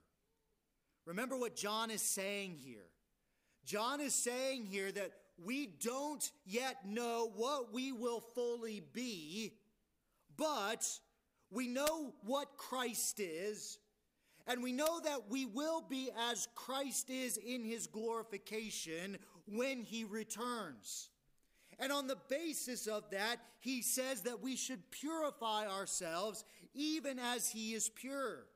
Remember 1.08 1.36
what 1.36 1.56
John 1.56 1.90
is 1.90 2.04
saying 2.04 2.58
here. 2.64 2.86
John 3.66 4.00
is 4.00 4.14
saying 4.14 4.66
here 4.66 4.92
that 4.92 5.12
we 5.46 5.68
don't 5.68 6.32
yet 6.46 6.86
know 6.86 7.32
what 7.36 7.74
we 7.74 7.92
will 7.92 8.22
fully 8.22 8.82
be, 8.94 9.54
but 10.38 10.88
we 11.52 11.68
know 11.68 12.14
what 12.24 12.58
Christ 12.58 13.20
is 13.20 13.80
and 14.50 14.64
we 14.64 14.72
know 14.72 15.00
that 15.02 15.30
we 15.30 15.46
will 15.46 15.80
be 15.88 16.10
as 16.32 16.48
Christ 16.56 17.12
is 17.12 17.38
in 17.38 17.64
his 17.64 17.86
glorification 17.86 19.20
when 19.46 19.84
he 19.84 20.06
returns. 20.06 21.10
And 21.78 21.92
on 21.92 22.08
the 22.08 22.18
basis 22.30 22.88
of 22.88 23.04
that, 23.12 23.38
he 23.60 23.84
says 23.84 24.22
that 24.22 24.42
we 24.42 24.56
should 24.56 24.90
purify 24.90 25.68
ourselves 25.68 26.44
even 26.74 27.20
as 27.20 27.52
he 27.52 27.76
is 27.76 27.90
pure. 27.90 28.48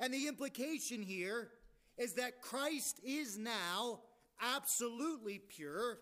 And 0.00 0.12
the 0.12 0.26
implication 0.26 1.02
here 1.02 1.50
is 1.98 2.14
that 2.14 2.40
Christ 2.40 2.98
is 3.04 3.36
now 3.36 4.00
absolutely 4.40 5.38
pure, 5.38 5.98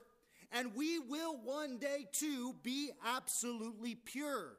and 0.52 0.74
we 0.74 0.98
will 0.98 1.36
one 1.42 1.78
day 1.78 2.06
too 2.12 2.54
be 2.62 2.90
absolutely 3.04 3.94
pure 3.94 4.56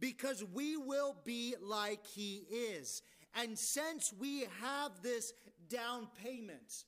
because 0.00 0.44
we 0.44 0.76
will 0.76 1.16
be 1.24 1.54
like 1.60 2.06
he 2.06 2.44
is. 2.50 3.02
And 3.34 3.58
since 3.58 4.12
we 4.18 4.46
have 4.60 5.02
this 5.02 5.32
down 5.68 6.08
payment, 6.24 6.84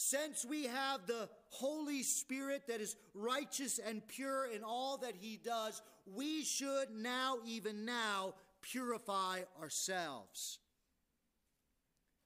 since 0.00 0.44
we 0.44 0.64
have 0.64 1.06
the 1.06 1.28
Holy 1.50 2.04
Spirit 2.04 2.68
that 2.68 2.80
is 2.80 2.94
righteous 3.14 3.80
and 3.84 4.06
pure 4.06 4.46
in 4.46 4.62
all 4.62 4.98
that 4.98 5.14
He 5.18 5.40
does, 5.42 5.82
we 6.06 6.44
should 6.44 6.90
now, 6.94 7.38
even 7.44 7.84
now, 7.84 8.34
purify 8.62 9.40
ourselves. 9.60 10.60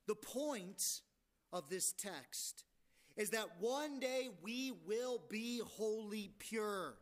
The 0.06 0.14
point 0.14 1.00
of 1.50 1.70
this 1.70 1.92
text 1.92 2.64
is 3.16 3.30
that 3.30 3.48
one 3.60 4.00
day 4.00 4.28
we 4.42 4.72
will 4.86 5.20
be 5.28 5.60
wholly 5.64 6.30
pure. 6.38 6.94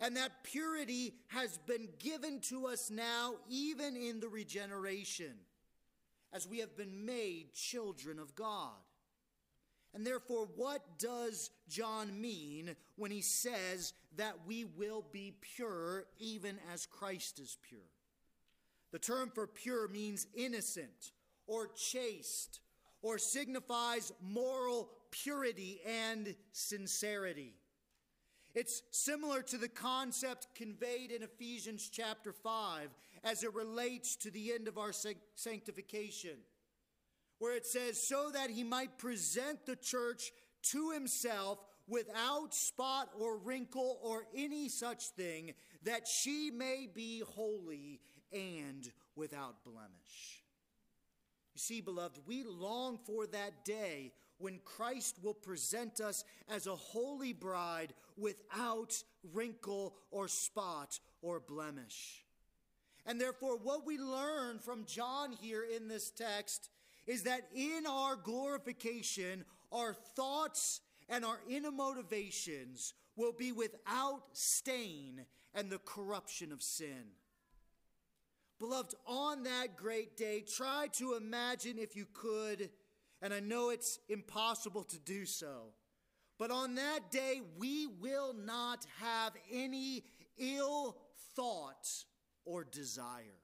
And 0.00 0.16
that 0.16 0.42
purity 0.42 1.14
has 1.28 1.58
been 1.58 1.88
given 1.98 2.40
to 2.42 2.66
us 2.66 2.90
now, 2.90 3.34
even 3.48 3.96
in 3.96 4.20
the 4.20 4.28
regeneration 4.28 5.34
as 6.32 6.48
we 6.48 6.58
have 6.58 6.76
been 6.76 7.04
made 7.04 7.52
children 7.52 8.18
of 8.18 8.34
God. 8.34 8.72
And 9.94 10.06
therefore, 10.06 10.48
what 10.56 10.98
does 10.98 11.50
John 11.68 12.18
mean 12.18 12.74
when 12.96 13.10
he 13.10 13.20
says 13.20 13.92
that 14.16 14.36
we 14.46 14.64
will 14.64 15.04
be 15.12 15.34
pure 15.40 16.06
even 16.18 16.58
as 16.72 16.86
Christ 16.86 17.38
is 17.38 17.58
pure? 17.68 17.80
The 18.90 18.98
term 18.98 19.30
for 19.34 19.46
pure 19.46 19.88
means 19.88 20.26
innocent 20.34 21.12
or 21.46 21.68
chaste 21.68 22.60
or 23.02 23.18
signifies 23.18 24.12
moral 24.22 24.90
purity 25.12 25.80
and 25.86 26.34
sincerity. 26.50 27.54
It's 28.54 28.82
similar 28.90 29.42
to 29.42 29.56
the 29.56 29.68
concept 29.68 30.48
conveyed 30.54 31.10
in 31.10 31.22
Ephesians 31.22 31.88
chapter 31.90 32.32
5 32.32 32.88
as 33.24 33.44
it 33.44 33.54
relates 33.54 34.16
to 34.16 34.30
the 34.30 34.52
end 34.52 34.68
of 34.68 34.76
our 34.76 34.92
sanctification, 35.36 36.36
where 37.38 37.56
it 37.56 37.64
says, 37.64 38.02
So 38.02 38.30
that 38.34 38.50
he 38.50 38.64
might 38.64 38.98
present 38.98 39.64
the 39.64 39.76
church 39.76 40.32
to 40.70 40.90
himself 40.90 41.58
without 41.88 42.54
spot 42.54 43.08
or 43.18 43.38
wrinkle 43.38 43.98
or 44.02 44.26
any 44.36 44.68
such 44.68 45.08
thing, 45.08 45.54
that 45.84 46.06
she 46.06 46.50
may 46.50 46.88
be 46.92 47.22
holy 47.34 48.00
and 48.32 48.90
without 49.16 49.64
blemish. 49.64 50.42
You 51.54 51.58
see, 51.58 51.80
beloved, 51.80 52.20
we 52.26 52.44
long 52.44 52.98
for 52.98 53.26
that 53.26 53.64
day 53.64 54.12
when 54.42 54.58
Christ 54.64 55.16
will 55.22 55.34
present 55.34 56.00
us 56.00 56.24
as 56.48 56.66
a 56.66 56.74
holy 56.74 57.32
bride 57.32 57.94
without 58.16 59.02
wrinkle 59.32 59.94
or 60.10 60.28
spot 60.28 60.98
or 61.22 61.40
blemish. 61.40 62.24
And 63.06 63.20
therefore, 63.20 63.56
what 63.56 63.86
we 63.86 63.98
learn 63.98 64.58
from 64.58 64.84
John 64.84 65.32
here 65.32 65.64
in 65.64 65.88
this 65.88 66.10
text 66.10 66.70
is 67.06 67.24
that 67.24 67.48
in 67.54 67.84
our 67.88 68.16
glorification, 68.16 69.44
our 69.72 69.94
thoughts 69.94 70.80
and 71.08 71.24
our 71.24 71.40
inner 71.48 71.72
motivations 71.72 72.94
will 73.16 73.32
be 73.32 73.52
without 73.52 74.22
stain 74.32 75.24
and 75.54 75.70
the 75.70 75.78
corruption 75.78 76.52
of 76.52 76.62
sin. 76.62 77.12
Beloved, 78.58 78.94
on 79.06 79.42
that 79.42 79.76
great 79.76 80.16
day, 80.16 80.40
try 80.40 80.86
to 80.92 81.14
imagine 81.14 81.78
if 81.78 81.96
you 81.96 82.06
could, 82.12 82.70
and 83.22 83.32
I 83.32 83.40
know 83.40 83.70
it's 83.70 84.00
impossible 84.08 84.82
to 84.84 84.98
do 84.98 85.24
so, 85.24 85.68
but 86.38 86.50
on 86.50 86.74
that 86.74 87.12
day, 87.12 87.40
we 87.56 87.86
will 87.86 88.34
not 88.34 88.84
have 89.00 89.32
any 89.50 90.02
ill 90.36 90.96
thought 91.36 91.88
or 92.44 92.64
desire. 92.64 93.38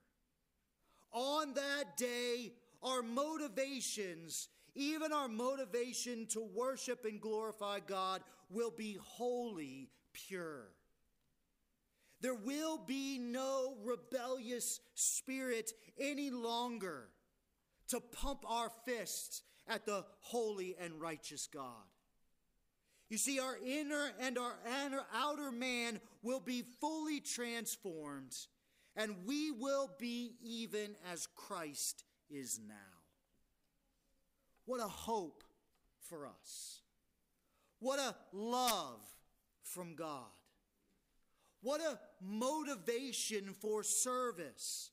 On 1.13 1.55
that 1.55 1.97
day, 1.97 2.53
our 2.83 3.03
motivations, 3.03 4.49
even 4.75 5.13
our 5.13 5.29
motivation 5.29 6.27
to 6.31 6.41
worship 6.55 7.05
and 7.05 7.21
glorify 7.21 7.79
God, 7.79 8.23
will 8.51 8.73
be 8.73 8.99
wholly 9.01 9.91
pure. 10.13 10.71
There 12.21 12.35
will 12.35 12.79
be 12.79 13.19
no 13.19 13.77
rebellious 13.85 14.81
spirit 14.95 15.73
any 16.01 16.31
longer 16.31 17.11
to 17.89 18.01
pump 18.01 18.45
our 18.47 18.71
fists 18.85 19.43
at 19.69 19.87
the 19.87 20.05
holy 20.21 20.77
and 20.81 21.01
righteous 21.01 21.49
God. 21.53 21.85
You 23.09 23.17
see, 23.17 23.41
our 23.41 23.57
inner 23.65 24.13
and 24.21 24.39
our 24.39 24.55
outer 25.15 25.51
man 25.51 26.01
will 26.23 26.41
be 26.41 26.63
fully 26.81 27.21
transformed, 27.21 28.37
and 28.97 29.17
we 29.25 29.51
will 29.51 29.91
be 29.99 30.35
even 30.43 30.95
as 31.11 31.27
Christ 31.35 32.05
is 32.29 32.61
now. 32.69 32.75
What 34.67 34.81
a 34.81 34.89
hope 34.89 35.43
for 36.09 36.27
us! 36.27 36.83
What 37.79 37.99
a 37.99 38.15
love 38.33 39.01
from 39.63 39.95
God! 39.95 40.27
What 41.63 41.81
a 41.81 41.99
motivation 42.21 43.55
for 43.61 43.83
service! 43.83 44.91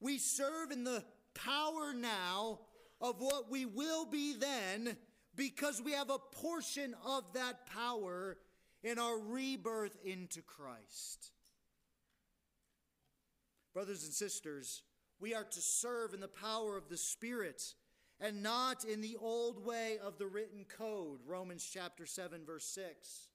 We 0.00 0.18
serve 0.18 0.70
in 0.70 0.84
the 0.84 1.04
power 1.34 1.92
now 1.92 2.60
of 3.02 3.20
what 3.20 3.50
we 3.50 3.66
will 3.66 4.06
be 4.06 4.34
then 4.34 4.96
because 5.34 5.82
we 5.82 5.92
have 5.92 6.08
a 6.08 6.18
portion 6.18 6.94
of 7.04 7.24
that 7.34 7.66
power 7.66 8.38
in 8.82 8.98
our 8.98 9.18
rebirth 9.18 9.96
into 10.04 10.40
Christ. 10.40 11.32
Brothers 13.74 14.04
and 14.04 14.12
sisters, 14.12 14.82
we 15.18 15.34
are 15.34 15.44
to 15.44 15.60
serve 15.60 16.14
in 16.14 16.20
the 16.20 16.28
power 16.28 16.76
of 16.76 16.88
the 16.88 16.96
Spirit 16.96 17.74
and 18.20 18.42
not 18.42 18.84
in 18.84 19.00
the 19.00 19.16
old 19.20 19.64
way 19.64 19.98
of 20.04 20.18
the 20.18 20.26
written 20.26 20.64
code. 20.64 21.20
Romans 21.26 21.68
chapter 21.72 22.06
7, 22.06 22.44
verse 22.46 22.66
6. 22.66 23.28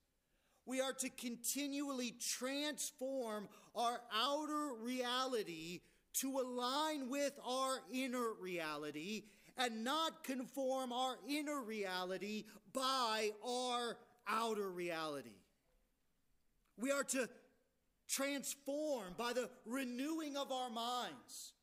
We 0.65 0.79
are 0.81 0.93
to 0.93 1.09
continually 1.09 2.13
transform 2.19 3.47
our 3.75 4.01
outer 4.13 4.73
reality 4.81 5.81
to 6.15 6.39
align 6.39 7.09
with 7.09 7.33
our 7.45 7.79
inner 7.93 8.33
reality 8.39 9.23
and 9.57 9.83
not 9.83 10.23
conform 10.23 10.91
our 10.91 11.17
inner 11.27 11.61
reality 11.61 12.45
by 12.73 13.31
our 13.45 13.97
outer 14.27 14.69
reality. 14.69 15.29
We 16.77 16.91
are 16.91 17.03
to 17.05 17.27
transform 18.07 19.15
by 19.17 19.33
the 19.33 19.49
renewing 19.65 20.37
of 20.37 20.51
our 20.51 20.69
minds. 20.69 21.53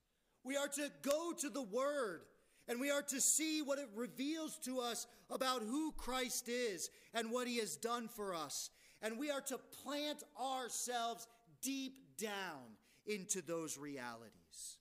We 0.43 0.57
are 0.57 0.69
to 0.69 0.91
go 1.03 1.33
to 1.39 1.49
the 1.49 1.63
Word 1.63 2.23
and 2.69 2.81
we 2.81 2.91
are 2.91 3.03
to 3.03 3.21
see 3.21 3.63
what 3.63 3.79
it 3.79 3.89
reveals 3.95 4.59
to 4.65 4.81
us 4.81 5.07
about 5.31 5.63
who 5.63 5.93
Christ 5.93 6.49
is 6.49 6.91
and 7.13 7.31
what 7.31 7.47
He 7.47 7.59
has 7.59 7.77
done 7.77 8.09
for 8.09 8.35
us. 8.35 8.71
And 9.03 9.19
we 9.19 9.31
are 9.31 9.43
to 9.43 9.59
plant 9.83 10.23
ourselves 10.41 11.27
deep 11.63 12.17
down 12.17 12.77
into 13.07 13.43
those 13.43 13.77
realities. 13.77 14.79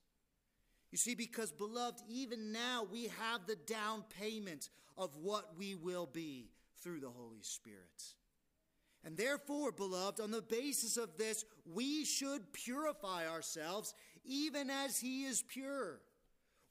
You 0.93 0.97
see, 0.99 1.15
because, 1.15 1.51
beloved, 1.51 2.03
even 2.08 2.51
now 2.51 2.86
we 2.89 3.06
have 3.19 3.47
the 3.47 3.56
down 3.56 4.03
payment 4.21 4.69
of 4.95 5.17
what 5.17 5.58
we 5.58 5.73
will 5.73 6.06
be 6.06 6.51
through 6.84 6.99
the 6.99 7.10
Holy 7.10 7.41
Spirit. 7.41 8.13
And 9.03 9.17
therefore, 9.17 9.71
beloved, 9.71 10.19
on 10.19 10.29
the 10.29 10.43
basis 10.43 10.97
of 10.97 11.17
this, 11.17 11.45
we 11.65 12.06
should 12.06 12.53
purify 12.53 13.27
ourselves 13.27 13.95
even 14.23 14.69
as 14.69 14.99
He 14.99 15.23
is 15.23 15.41
pure. 15.41 15.99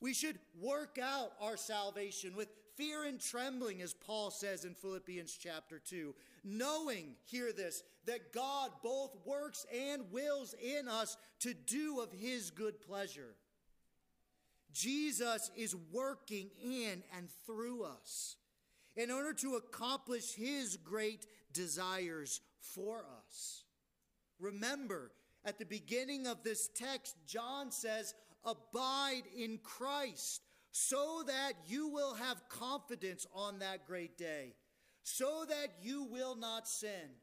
We 0.01 0.15
should 0.15 0.39
work 0.57 1.01
out 1.03 1.33
our 1.41 1.57
salvation 1.57 2.37
with 2.37 2.47
fear 2.77 3.03
and 3.03 3.19
trembling, 3.21 3.83
as 3.83 3.93
Paul 3.93 4.31
says 4.31 4.65
in 4.65 4.75
Philippians 4.75 5.37
chapter 5.37 5.81
2, 5.81 6.15
knowing, 6.45 7.17
hear 7.25 7.53
this, 7.53 7.83
that 8.07 8.33
God 8.33 8.71
both 8.85 9.17
works 9.25 9.67
and 9.77 10.13
wills 10.13 10.55
in 10.63 10.87
us 10.87 11.17
to 11.41 11.55
do 11.55 11.99
of 11.99 12.13
His 12.13 12.53
good 12.53 12.81
pleasure. 12.81 13.35
Jesus 14.73 15.51
is 15.57 15.77
working 15.93 16.51
in 16.63 17.03
and 17.17 17.29
through 17.47 17.85
us 17.85 18.37
in 18.97 19.11
order 19.11 19.33
to 19.33 19.55
accomplish 19.55 20.35
his 20.35 20.77
great 20.77 21.27
desires 21.53 22.41
for 22.61 23.05
us. 23.27 23.65
Remember, 24.39 25.13
at 25.45 25.59
the 25.59 25.65
beginning 25.65 26.27
of 26.27 26.43
this 26.43 26.69
text, 26.75 27.17
John 27.27 27.71
says, 27.71 28.15
Abide 28.45 29.23
in 29.37 29.59
Christ, 29.63 30.43
so 30.73 31.23
that 31.27 31.53
you 31.67 31.89
will 31.89 32.15
have 32.15 32.49
confidence 32.49 33.27
on 33.35 33.61
that 33.61 33.87
great 33.87 34.19
day, 34.19 34.55
so 35.03 35.45
that 35.49 35.69
you 35.81 36.05
will 36.05 36.35
not 36.35 36.67
sin. 36.67 37.17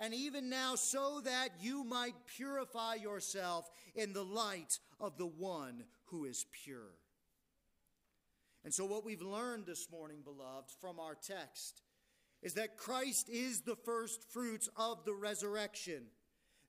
And 0.00 0.14
even 0.14 0.48
now, 0.48 0.76
so 0.76 1.20
that 1.24 1.48
you 1.60 1.84
might 1.84 2.14
purify 2.36 2.94
yourself 2.94 3.70
in 3.94 4.12
the 4.12 4.24
light 4.24 4.78
of 5.00 5.16
the 5.18 5.26
one 5.26 5.84
who 6.10 6.24
is 6.24 6.46
pure. 6.64 6.94
And 8.64 8.74
so, 8.74 8.84
what 8.84 9.04
we've 9.04 9.22
learned 9.22 9.66
this 9.66 9.88
morning, 9.90 10.18
beloved, 10.24 10.70
from 10.80 10.98
our 10.98 11.14
text 11.14 11.82
is 12.42 12.54
that 12.54 12.76
Christ 12.76 13.28
is 13.28 13.60
the 13.60 13.76
first 13.76 14.22
fruits 14.32 14.68
of 14.76 15.04
the 15.04 15.14
resurrection, 15.14 16.04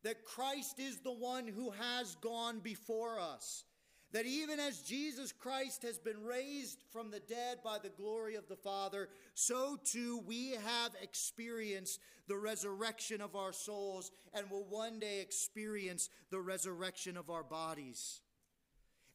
that 0.03 0.25
Christ 0.25 0.79
is 0.79 0.99
the 0.99 1.11
one 1.11 1.47
who 1.47 1.71
has 1.71 2.15
gone 2.15 2.59
before 2.59 3.19
us. 3.19 3.65
That 4.11 4.25
even 4.25 4.59
as 4.59 4.81
Jesus 4.81 5.31
Christ 5.31 5.83
has 5.83 5.99
been 5.99 6.23
raised 6.23 6.83
from 6.91 7.11
the 7.11 7.19
dead 7.19 7.59
by 7.63 7.77
the 7.77 7.89
glory 7.89 8.35
of 8.35 8.47
the 8.47 8.55
Father, 8.55 9.07
so 9.35 9.77
too 9.83 10.23
we 10.25 10.51
have 10.51 10.91
experienced 10.99 11.99
the 12.27 12.37
resurrection 12.37 13.21
of 13.21 13.35
our 13.35 13.53
souls 13.53 14.11
and 14.33 14.49
will 14.49 14.65
one 14.65 14.97
day 14.97 15.21
experience 15.21 16.09
the 16.31 16.39
resurrection 16.39 17.17
of 17.17 17.29
our 17.29 17.43
bodies. 17.43 18.21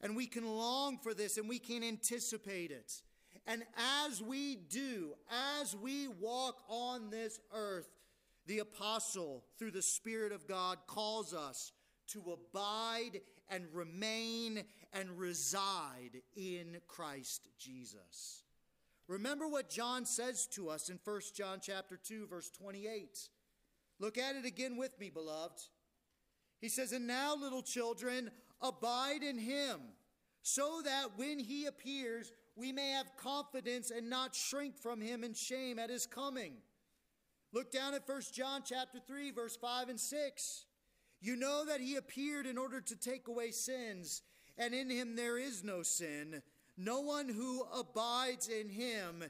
And 0.00 0.16
we 0.16 0.26
can 0.26 0.46
long 0.46 0.98
for 0.98 1.14
this 1.14 1.38
and 1.38 1.48
we 1.48 1.58
can 1.58 1.82
anticipate 1.82 2.70
it. 2.70 3.02
And 3.46 3.62
as 4.06 4.22
we 4.22 4.56
do, 4.56 5.14
as 5.60 5.76
we 5.76 6.08
walk 6.08 6.62
on 6.68 7.10
this 7.10 7.40
earth, 7.52 7.88
the 8.46 8.58
apostle, 8.58 9.44
through 9.58 9.70
the 9.70 9.82
Spirit 9.82 10.32
of 10.32 10.46
God, 10.46 10.78
calls 10.86 11.32
us 11.32 11.72
to 12.08 12.22
abide 12.32 13.20
and 13.48 13.66
remain 13.72 14.64
and 14.92 15.18
reside 15.18 16.22
in 16.36 16.78
Christ 16.86 17.48
Jesus. 17.58 18.44
Remember 19.06 19.48
what 19.48 19.68
John 19.68 20.06
says 20.06 20.46
to 20.52 20.70
us 20.70 20.88
in 20.88 20.98
1 21.04 21.20
John 21.34 21.60
chapter 21.62 21.96
2 21.96 22.26
verse 22.26 22.50
28. 22.50 23.28
Look 23.98 24.18
at 24.18 24.36
it 24.36 24.44
again 24.44 24.76
with 24.76 24.98
me, 24.98 25.10
beloved. 25.10 25.60
He 26.60 26.68
says, 26.68 26.92
"And 26.92 27.06
now, 27.06 27.34
little 27.34 27.62
children, 27.62 28.30
abide 28.64 29.22
in 29.22 29.38
him, 29.38 29.78
so 30.42 30.80
that 30.84 31.16
when 31.16 31.38
he 31.38 31.66
appears, 31.66 32.32
we 32.56 32.72
may 32.72 32.90
have 32.90 33.16
confidence 33.16 33.90
and 33.90 34.08
not 34.08 34.34
shrink 34.34 34.76
from 34.76 35.00
him 35.00 35.22
in 35.22 35.34
shame 35.34 35.78
at 35.78 35.90
his 35.90 36.06
coming. 36.06 36.54
Look 37.52 37.70
down 37.70 37.94
at 37.94 38.08
1 38.08 38.22
John 38.32 38.62
chapter 38.64 38.98
3 39.06 39.30
verse 39.30 39.56
5 39.56 39.90
and 39.90 40.00
6. 40.00 40.64
You 41.20 41.36
know 41.36 41.64
that 41.66 41.80
he 41.80 41.96
appeared 41.96 42.46
in 42.46 42.58
order 42.58 42.80
to 42.80 42.96
take 42.96 43.28
away 43.28 43.50
sins, 43.50 44.22
and 44.58 44.74
in 44.74 44.90
him 44.90 45.14
there 45.14 45.38
is 45.38 45.62
no 45.62 45.82
sin. 45.82 46.42
No 46.76 47.00
one 47.00 47.28
who 47.28 47.64
abides 47.72 48.48
in 48.48 48.68
him 48.68 49.24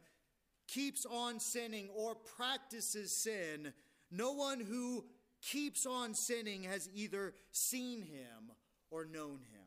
keeps 0.67 1.05
on 1.05 1.41
sinning 1.41 1.91
or 1.95 2.15
practices 2.15 3.15
sin. 3.15 3.73
No 4.11 4.33
one 4.33 4.61
who 4.61 5.05
keeps 5.43 5.85
on 5.85 6.15
sinning 6.15 6.63
has 6.63 6.89
either 6.95 7.35
seen 7.53 8.01
him 8.01 8.53
or 8.95 9.05
known 9.05 9.41
him. 9.51 9.67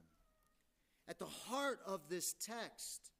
At 1.09 1.19
the 1.19 1.25
heart 1.25 1.79
of 1.85 1.99
this 2.09 2.33
text, 2.33 3.11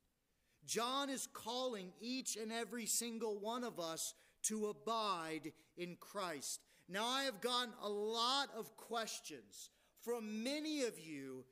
John 0.66 1.10
is 1.10 1.28
calling 1.34 1.92
each 2.00 2.38
and 2.38 2.52
every 2.52 2.86
single 2.86 3.38
one 3.40 3.66
of 3.66 3.78
us 3.78 4.14
to 4.44 4.68
abide 4.68 5.52
in 5.76 5.98
Christ. 6.00 6.62
Now, 6.88 7.06
I 7.06 7.24
have 7.24 7.42
gotten 7.42 7.74
a 7.84 7.90
lot 7.90 8.48
of 8.58 8.76
questions 8.78 9.70
from 10.02 10.44
many 10.44 10.84
of 10.84 10.98
you 10.98 11.44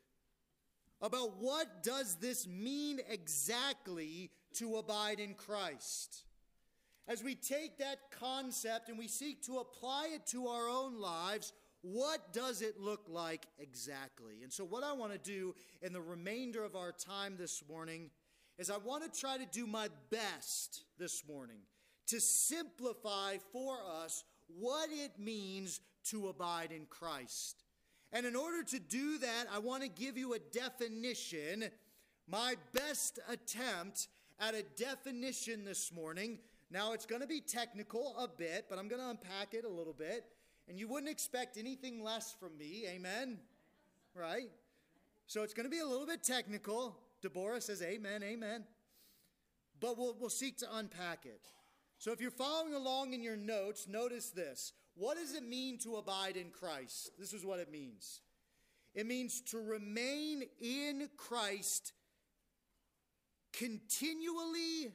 about 1.02 1.38
what 1.40 1.84
does 1.84 2.16
this 2.16 2.48
mean 2.48 3.02
exactly 3.10 4.32
to 4.54 4.78
abide 4.78 5.20
in 5.20 5.34
Christ. 5.34 6.24
As 7.10 7.22
we 7.22 7.36
take 7.36 7.80
that 7.80 8.00
concept 8.10 8.88
and 8.88 8.98
we 8.98 9.10
seek 9.10 9.44
to 9.44 9.58
apply 9.58 10.12
it 10.14 10.26
to 10.28 10.48
our 10.48 10.70
own 10.70 11.00
lives, 11.02 11.52
what 11.92 12.34
does 12.34 12.64
it 12.64 12.80
look 12.80 13.06
like 13.08 13.46
exactly? 13.60 14.42
And 14.42 14.52
so, 14.52 14.66
what 14.66 14.84
I 14.84 14.94
want 14.94 15.12
to 15.12 15.20
do 15.20 15.54
in 15.84 15.94
the 15.94 16.02
remainder 16.02 16.64
of 16.64 16.76
our 16.76 16.92
time 16.92 17.36
this 17.38 17.62
morning 17.70 18.10
is 18.58 18.72
I 18.72 18.78
want 18.78 19.04
to 19.04 19.20
try 19.20 19.38
to 19.38 19.46
do 19.46 19.68
my 19.68 19.90
best 20.10 20.84
this 20.98 21.24
morning 21.28 21.60
to 22.08 22.20
simplify 22.20 23.38
for 23.52 23.78
us 24.02 24.24
what 24.48 24.90
it 24.92 25.20
means 25.20 25.80
to 26.06 26.28
abide 26.28 26.72
in 26.72 26.86
Christ. 26.90 27.64
And 28.12 28.26
in 28.26 28.36
order 28.36 28.64
to 28.64 28.80
do 28.80 29.20
that, 29.20 29.46
I 29.54 29.60
want 29.60 29.84
to 29.84 29.90
give 29.90 30.18
you 30.18 30.34
a 30.34 30.40
definition, 30.40 31.66
my 32.28 32.56
best 32.74 33.20
attempt 33.30 34.08
at 34.40 34.56
a 34.56 34.64
definition 34.76 35.66
this 35.66 35.92
morning. 35.92 36.40
Now, 36.72 36.94
it's 36.94 37.06
going 37.06 37.22
to 37.22 37.28
be 37.28 37.42
technical 37.42 38.16
a 38.18 38.28
bit, 38.28 38.66
but 38.70 38.80
I'm 38.80 38.88
going 38.88 39.02
to 39.02 39.10
unpack 39.10 39.54
it 39.54 39.66
a 39.66 39.70
little 39.70 39.94
bit. 39.94 40.26
And 40.68 40.80
you 40.80 40.88
wouldn't 40.88 41.12
expect 41.12 41.58
anything 41.58 42.04
less 42.04 42.34
from 42.40 42.58
me. 42.58 42.86
Amen? 42.88 43.38
Right? 44.14 44.50
So 45.28 45.44
it's 45.44 45.54
going 45.54 45.66
to 45.66 45.70
be 45.70 45.80
a 45.80 45.86
little 45.86 46.08
bit 46.08 46.24
technical. 46.24 46.98
Deborah 47.22 47.62
says, 47.62 47.82
Amen, 47.82 48.24
amen. 48.24 48.64
But 49.80 49.98
we'll, 49.98 50.16
we'll 50.20 50.30
seek 50.30 50.58
to 50.60 50.78
unpack 50.78 51.26
it. 51.26 51.42
So 51.98 52.12
if 52.12 52.22
you're 52.22 52.32
following 52.32 52.74
along 52.74 53.14
in 53.14 53.24
your 53.24 53.38
notes, 53.38 53.88
notice 53.88 54.30
this. 54.30 54.74
What 54.96 55.18
does 55.18 55.34
it 55.34 55.44
mean 55.44 55.78
to 55.80 55.98
abide 55.98 56.38
in 56.38 56.50
Christ? 56.50 57.12
This 57.20 57.34
is 57.34 57.46
what 57.46 57.60
it 57.60 57.72
means 57.72 58.22
it 58.96 59.06
means 59.06 59.42
to 59.42 59.60
remain 59.60 60.44
in 60.62 61.10
Christ 61.18 61.92
continually 63.52 64.94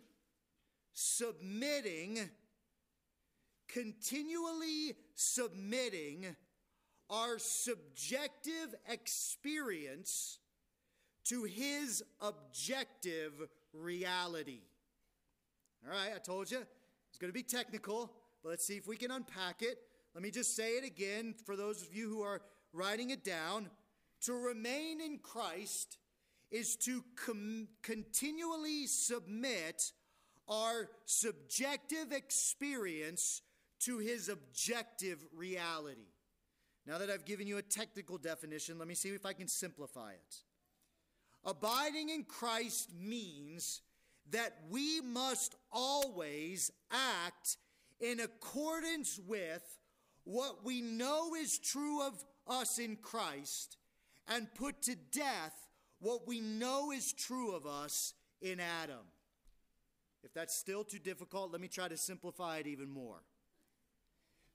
submitting, 0.94 2.30
continually 3.68 4.96
submitting 5.20 6.34
our 7.10 7.38
subjective 7.38 8.74
experience 8.88 10.38
to 11.24 11.44
his 11.44 12.02
objective 12.20 13.32
reality. 13.74 14.62
All 15.84 15.92
right, 15.92 16.12
I 16.14 16.18
told 16.18 16.50
you 16.50 16.58
it's 17.10 17.18
going 17.18 17.28
to 17.30 17.34
be 17.34 17.42
technical, 17.42 18.10
but 18.42 18.50
let's 18.50 18.66
see 18.66 18.76
if 18.76 18.86
we 18.86 18.96
can 18.96 19.10
unpack 19.10 19.62
it. 19.62 19.78
Let 20.14 20.22
me 20.22 20.30
just 20.30 20.56
say 20.56 20.72
it 20.72 20.84
again 20.84 21.34
for 21.44 21.54
those 21.54 21.82
of 21.82 21.94
you 21.94 22.08
who 22.08 22.22
are 22.22 22.40
writing 22.72 23.10
it 23.10 23.22
down. 23.22 23.68
To 24.22 24.32
remain 24.32 25.00
in 25.00 25.18
Christ 25.18 25.98
is 26.50 26.76
to 26.76 27.04
com- 27.16 27.68
continually 27.82 28.86
submit 28.86 29.92
our 30.48 30.88
subjective 31.04 32.12
experience 32.12 33.42
to 33.80 33.98
his 33.98 34.28
objective 34.28 35.24
reality. 35.34 36.12
Now 36.86 36.98
that 36.98 37.10
I've 37.10 37.24
given 37.24 37.46
you 37.46 37.58
a 37.58 37.62
technical 37.62 38.18
definition, 38.18 38.78
let 38.78 38.88
me 38.88 38.94
see 38.94 39.10
if 39.10 39.26
I 39.26 39.32
can 39.32 39.48
simplify 39.48 40.12
it. 40.12 40.36
Abiding 41.44 42.10
in 42.10 42.24
Christ 42.24 42.90
means 42.98 43.80
that 44.30 44.58
we 44.70 45.00
must 45.00 45.54
always 45.72 46.70
act 46.90 47.56
in 48.00 48.20
accordance 48.20 49.18
with 49.26 49.78
what 50.24 50.64
we 50.64 50.80
know 50.80 51.34
is 51.34 51.58
true 51.58 52.02
of 52.02 52.22
us 52.46 52.78
in 52.78 52.96
Christ 52.96 53.78
and 54.28 54.52
put 54.54 54.82
to 54.82 54.94
death 55.12 55.68
what 56.00 56.26
we 56.26 56.40
know 56.40 56.92
is 56.92 57.12
true 57.12 57.54
of 57.54 57.66
us 57.66 58.14
in 58.40 58.60
Adam. 58.60 59.04
If 60.22 60.32
that's 60.34 60.54
still 60.54 60.84
too 60.84 60.98
difficult, 60.98 61.52
let 61.52 61.60
me 61.60 61.68
try 61.68 61.88
to 61.88 61.96
simplify 61.96 62.58
it 62.58 62.66
even 62.66 62.90
more. 62.90 63.22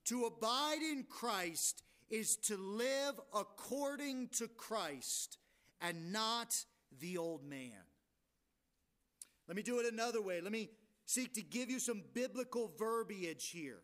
To 0.06 0.24
abide 0.24 0.82
in 0.82 1.04
Christ 1.08 1.82
is 2.08 2.36
to 2.36 2.56
live 2.56 3.20
according 3.34 4.28
to 4.28 4.48
Christ 4.48 5.38
and 5.80 6.12
not 6.12 6.56
the 7.00 7.18
old 7.18 7.44
man. 7.44 7.72
Let 9.48 9.56
me 9.56 9.62
do 9.62 9.78
it 9.80 9.92
another 9.92 10.22
way. 10.22 10.40
Let 10.40 10.52
me 10.52 10.70
seek 11.04 11.34
to 11.34 11.42
give 11.42 11.70
you 11.70 11.78
some 11.78 12.02
biblical 12.14 12.72
verbiage 12.78 13.50
here. 13.50 13.80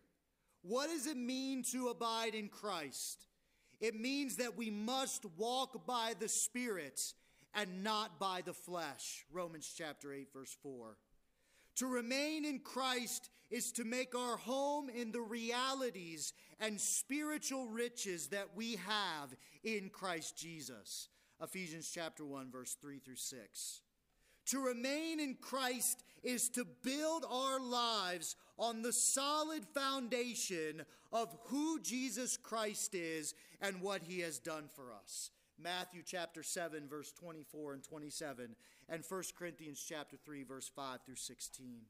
What 0.61 0.89
does 0.89 1.07
it 1.07 1.17
mean 1.17 1.63
to 1.71 1.89
abide 1.89 2.35
in 2.35 2.47
Christ? 2.47 3.27
It 3.81 3.99
means 3.99 4.37
that 4.37 4.55
we 4.55 4.69
must 4.69 5.25
walk 5.37 5.85
by 5.85 6.13
the 6.17 6.29
Spirit 6.29 7.01
and 7.53 7.83
not 7.83 8.17
by 8.17 8.41
the 8.45 8.53
flesh. 8.53 9.25
Romans 9.31 9.73
chapter 9.77 10.13
8, 10.13 10.29
verse 10.33 10.55
4. 10.63 10.97
To 11.77 11.87
remain 11.87 12.45
in 12.45 12.59
Christ 12.59 13.29
is 13.49 13.71
to 13.73 13.83
make 13.83 14.15
our 14.15 14.37
home 14.37 14.89
in 14.89 15.11
the 15.11 15.21
realities 15.21 16.33
and 16.59 16.79
spiritual 16.79 17.67
riches 17.67 18.27
that 18.27 18.49
we 18.55 18.77
have 18.87 19.35
in 19.63 19.89
Christ 19.89 20.37
Jesus. 20.37 21.09
Ephesians 21.41 21.91
chapter 21.93 22.25
1 22.25 22.51
verse 22.51 22.75
3 22.81 22.99
through 22.99 23.15
6. 23.15 23.81
To 24.47 24.59
remain 24.59 25.19
in 25.19 25.35
Christ 25.39 26.03
is 26.23 26.49
to 26.49 26.65
build 26.83 27.25
our 27.29 27.59
lives 27.59 28.35
on 28.57 28.81
the 28.81 28.93
solid 28.93 29.65
foundation 29.73 30.83
of 31.11 31.35
who 31.45 31.79
Jesus 31.81 32.37
Christ 32.37 32.93
is 32.93 33.33
and 33.61 33.81
what 33.81 34.03
he 34.03 34.19
has 34.19 34.39
done 34.39 34.69
for 34.75 34.91
us. 34.93 35.31
Matthew 35.57 36.01
chapter 36.05 36.43
7 36.43 36.87
verse 36.89 37.11
24 37.13 37.73
and 37.73 37.83
27 37.83 38.55
and 38.93 39.03
1 39.09 39.23
Corinthians 39.39 39.83
chapter 39.83 40.15
3 40.23 40.43
verse 40.43 40.69
5 40.75 40.99
through 41.03 41.15
16. 41.15 41.81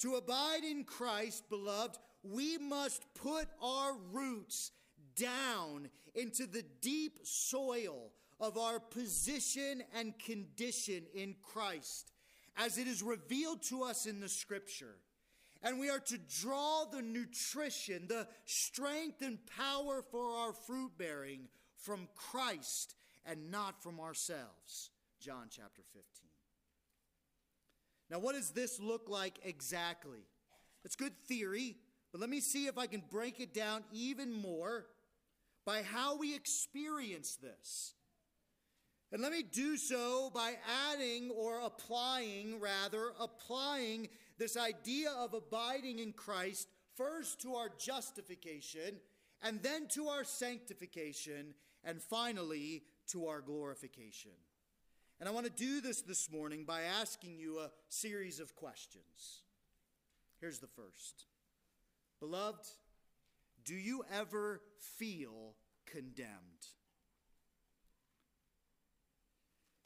To 0.00 0.14
abide 0.14 0.64
in 0.64 0.84
Christ, 0.84 1.44
beloved, 1.50 1.98
we 2.22 2.56
must 2.56 3.02
put 3.12 3.46
our 3.62 3.94
roots 4.10 4.70
down 5.16 5.90
into 6.14 6.46
the 6.46 6.64
deep 6.80 7.18
soil 7.24 8.12
of 8.40 8.56
our 8.56 8.80
position 8.80 9.82
and 9.94 10.18
condition 10.18 11.02
in 11.14 11.34
Christ 11.42 12.10
as 12.56 12.78
it 12.78 12.86
is 12.86 13.02
revealed 13.02 13.62
to 13.64 13.82
us 13.82 14.06
in 14.06 14.20
the 14.20 14.30
scripture. 14.30 14.96
And 15.62 15.78
we 15.78 15.90
are 15.90 16.00
to 16.00 16.18
draw 16.40 16.84
the 16.90 17.02
nutrition, 17.02 18.06
the 18.08 18.28
strength 18.46 19.20
and 19.20 19.38
power 19.58 20.02
for 20.10 20.30
our 20.30 20.54
fruit 20.54 20.92
bearing 20.96 21.48
from 21.76 22.08
Christ 22.14 22.94
and 23.26 23.50
not 23.50 23.82
from 23.82 24.00
ourselves. 24.00 24.90
John 25.20 25.48
chapter 25.50 25.82
15. 25.82 26.02
Now, 28.10 28.18
what 28.18 28.34
does 28.34 28.50
this 28.50 28.80
look 28.80 29.08
like 29.08 29.38
exactly? 29.44 30.26
It's 30.84 30.96
good 30.96 31.16
theory, 31.26 31.76
but 32.12 32.20
let 32.20 32.30
me 32.30 32.40
see 32.40 32.66
if 32.66 32.78
I 32.78 32.86
can 32.86 33.02
break 33.10 33.40
it 33.40 33.52
down 33.52 33.84
even 33.92 34.32
more 34.32 34.86
by 35.66 35.82
how 35.82 36.16
we 36.16 36.34
experience 36.34 37.36
this. 37.36 37.94
And 39.12 39.22
let 39.22 39.32
me 39.32 39.42
do 39.42 39.76
so 39.76 40.30
by 40.34 40.54
adding 40.90 41.30
or 41.30 41.60
applying, 41.60 42.60
rather, 42.60 43.12
applying 43.18 44.08
this 44.38 44.56
idea 44.56 45.10
of 45.10 45.34
abiding 45.34 45.98
in 45.98 46.12
Christ 46.12 46.68
first 46.94 47.40
to 47.42 47.54
our 47.54 47.70
justification, 47.78 49.00
and 49.42 49.62
then 49.62 49.86
to 49.88 50.08
our 50.08 50.24
sanctification, 50.24 51.54
and 51.84 52.02
finally 52.02 52.82
to 53.08 53.26
our 53.26 53.40
glorification. 53.40 54.32
And 55.20 55.28
I 55.28 55.32
want 55.32 55.46
to 55.46 55.52
do 55.52 55.80
this 55.80 56.02
this 56.02 56.30
morning 56.30 56.64
by 56.64 56.82
asking 56.82 57.38
you 57.38 57.58
a 57.58 57.70
series 57.88 58.38
of 58.38 58.54
questions. 58.54 59.42
Here's 60.40 60.60
the 60.60 60.68
first 60.68 61.26
Beloved, 62.20 62.66
do 63.64 63.74
you 63.74 64.04
ever 64.12 64.60
feel 64.96 65.54
condemned? 65.86 66.68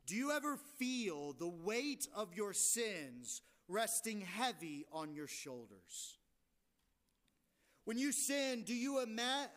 Do 0.07 0.17
you 0.17 0.33
ever 0.33 0.59
feel 0.79 1.33
the 1.33 1.49
weight 1.49 2.07
of 2.15 2.35
your 2.35 2.53
sins 2.53 3.41
resting 3.69 4.21
heavy 4.21 4.85
on 4.93 5.15
your 5.15 5.29
shoulders? 5.29 6.19
When 7.85 7.97
you 7.97 8.13
sin, 8.13 8.65
do 8.65 8.75
you 8.75 9.03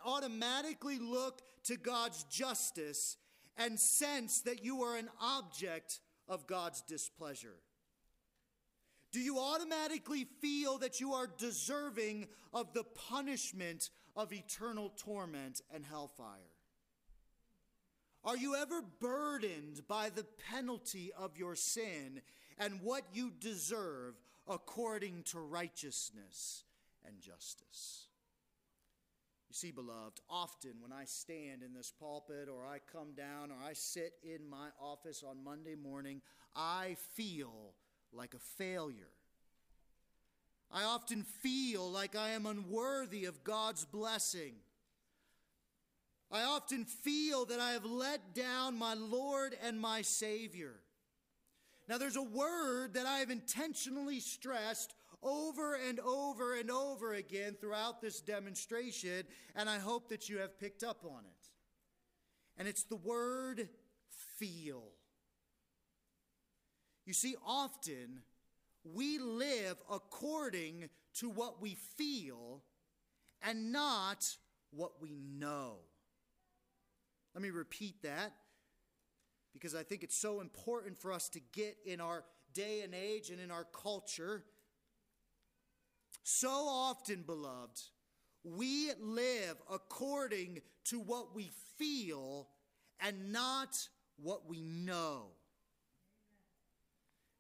automatically 0.05 0.99
look 0.99 1.41
to 1.65 1.75
God's 1.75 2.23
justice 2.25 3.17
and 3.57 3.79
sense 3.79 4.41
that 4.41 4.63
you 4.63 4.81
are 4.83 4.97
an 4.97 5.09
object 5.21 5.99
of 6.27 6.47
God's 6.47 6.81
displeasure? 6.81 7.57
Do 9.11 9.21
you 9.21 9.39
automatically 9.39 10.25
feel 10.41 10.77
that 10.79 10.99
you 10.99 11.13
are 11.13 11.27
deserving 11.37 12.27
of 12.53 12.73
the 12.73 12.83
punishment 12.83 13.89
of 14.15 14.33
eternal 14.33 14.91
torment 14.97 15.61
and 15.73 15.85
hellfire? 15.85 16.51
Are 18.25 18.35
you 18.35 18.55
ever 18.55 18.81
burdened 18.99 19.87
by 19.87 20.09
the 20.09 20.25
penalty 20.51 21.11
of 21.17 21.37
your 21.37 21.55
sin 21.55 22.21
and 22.57 22.81
what 22.81 23.03
you 23.13 23.31
deserve 23.39 24.15
according 24.47 25.23
to 25.27 25.39
righteousness 25.39 26.63
and 27.05 27.21
justice? 27.21 28.07
You 29.55 29.69
see, 29.69 29.71
beloved, 29.71 30.19
often 30.29 30.73
when 30.81 30.91
I 30.91 31.05
stand 31.05 31.63
in 31.63 31.73
this 31.73 31.89
pulpit 31.97 32.49
or 32.49 32.65
I 32.65 32.79
come 32.91 33.13
down 33.15 33.51
or 33.51 33.55
I 33.65 33.71
sit 33.71 34.11
in 34.21 34.49
my 34.49 34.67
office 34.81 35.23
on 35.25 35.45
Monday 35.45 35.75
morning, 35.75 36.21
I 36.53 36.97
feel 37.13 37.71
like 38.11 38.33
a 38.33 38.39
failure. 38.57 39.13
I 40.69 40.83
often 40.83 41.23
feel 41.23 41.89
like 41.89 42.17
I 42.17 42.31
am 42.31 42.45
unworthy 42.45 43.23
of 43.23 43.45
God's 43.45 43.85
blessing. 43.85 44.55
I 46.29 46.41
often 46.41 46.83
feel 46.83 47.45
that 47.45 47.61
I 47.61 47.71
have 47.71 47.85
let 47.85 48.35
down 48.35 48.77
my 48.77 48.93
Lord 48.93 49.55
and 49.63 49.79
my 49.79 50.01
Savior. 50.01 50.73
Now, 51.87 51.97
there's 51.97 52.17
a 52.17 52.21
word 52.21 52.95
that 52.95 53.05
I 53.05 53.19
have 53.19 53.29
intentionally 53.29 54.19
stressed 54.19 54.93
over 55.23 55.75
and 55.75 55.99
over 55.99 56.55
and 56.55 56.69
over 56.69 57.13
again 57.13 57.55
throughout 57.59 58.01
this 58.01 58.21
demonstration, 58.21 59.23
and 59.55 59.69
I 59.69 59.79
hope 59.79 60.09
that 60.09 60.29
you 60.29 60.39
have 60.39 60.59
picked 60.59 60.83
up 60.83 61.03
on 61.03 61.25
it. 61.25 61.49
And 62.57 62.67
it's 62.67 62.83
the 62.83 62.95
word 62.95 63.67
feel. 64.37 64.83
You 67.05 67.13
see, 67.13 67.35
often 67.45 68.21
we 68.83 69.19
live 69.19 69.77
according 69.89 70.89
to 71.15 71.29
what 71.29 71.61
we 71.61 71.75
feel 71.97 72.61
and 73.41 73.71
not 73.71 74.37
what 74.71 75.01
we 75.01 75.15
know. 75.37 75.77
Let 77.33 77.41
me 77.41 77.49
repeat 77.49 78.01
that 78.03 78.33
because 79.53 79.75
I 79.75 79.83
think 79.83 80.03
it's 80.03 80.17
so 80.17 80.41
important 80.41 80.97
for 80.97 81.11
us 81.11 81.29
to 81.29 81.39
get 81.53 81.77
in 81.85 82.01
our 82.01 82.23
day 82.53 82.81
and 82.81 82.93
age 82.93 83.29
and 83.29 83.39
in 83.39 83.51
our 83.51 83.65
culture. 83.65 84.43
So 86.27 86.49
often, 86.49 87.21
beloved, 87.21 87.79
we 88.43 88.89
live 88.99 89.57
according 89.71 90.61
to 90.85 90.99
what 90.99 91.35
we 91.35 91.51
feel 91.77 92.47
and 92.99 93.31
not 93.31 93.77
what 94.17 94.49
we 94.49 94.63
know. 94.63 95.27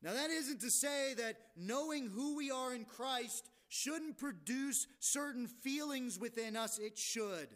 Now, 0.03 0.13
that 0.13 0.29
isn't 0.29 0.61
to 0.61 0.69
say 0.69 1.15
that 1.15 1.37
knowing 1.57 2.11
who 2.11 2.35
we 2.35 2.51
are 2.51 2.75
in 2.75 2.85
Christ 2.85 3.49
shouldn't 3.69 4.19
produce 4.19 4.85
certain 4.99 5.47
feelings 5.47 6.19
within 6.19 6.55
us, 6.55 6.77
it 6.77 6.95
should. 6.95 7.47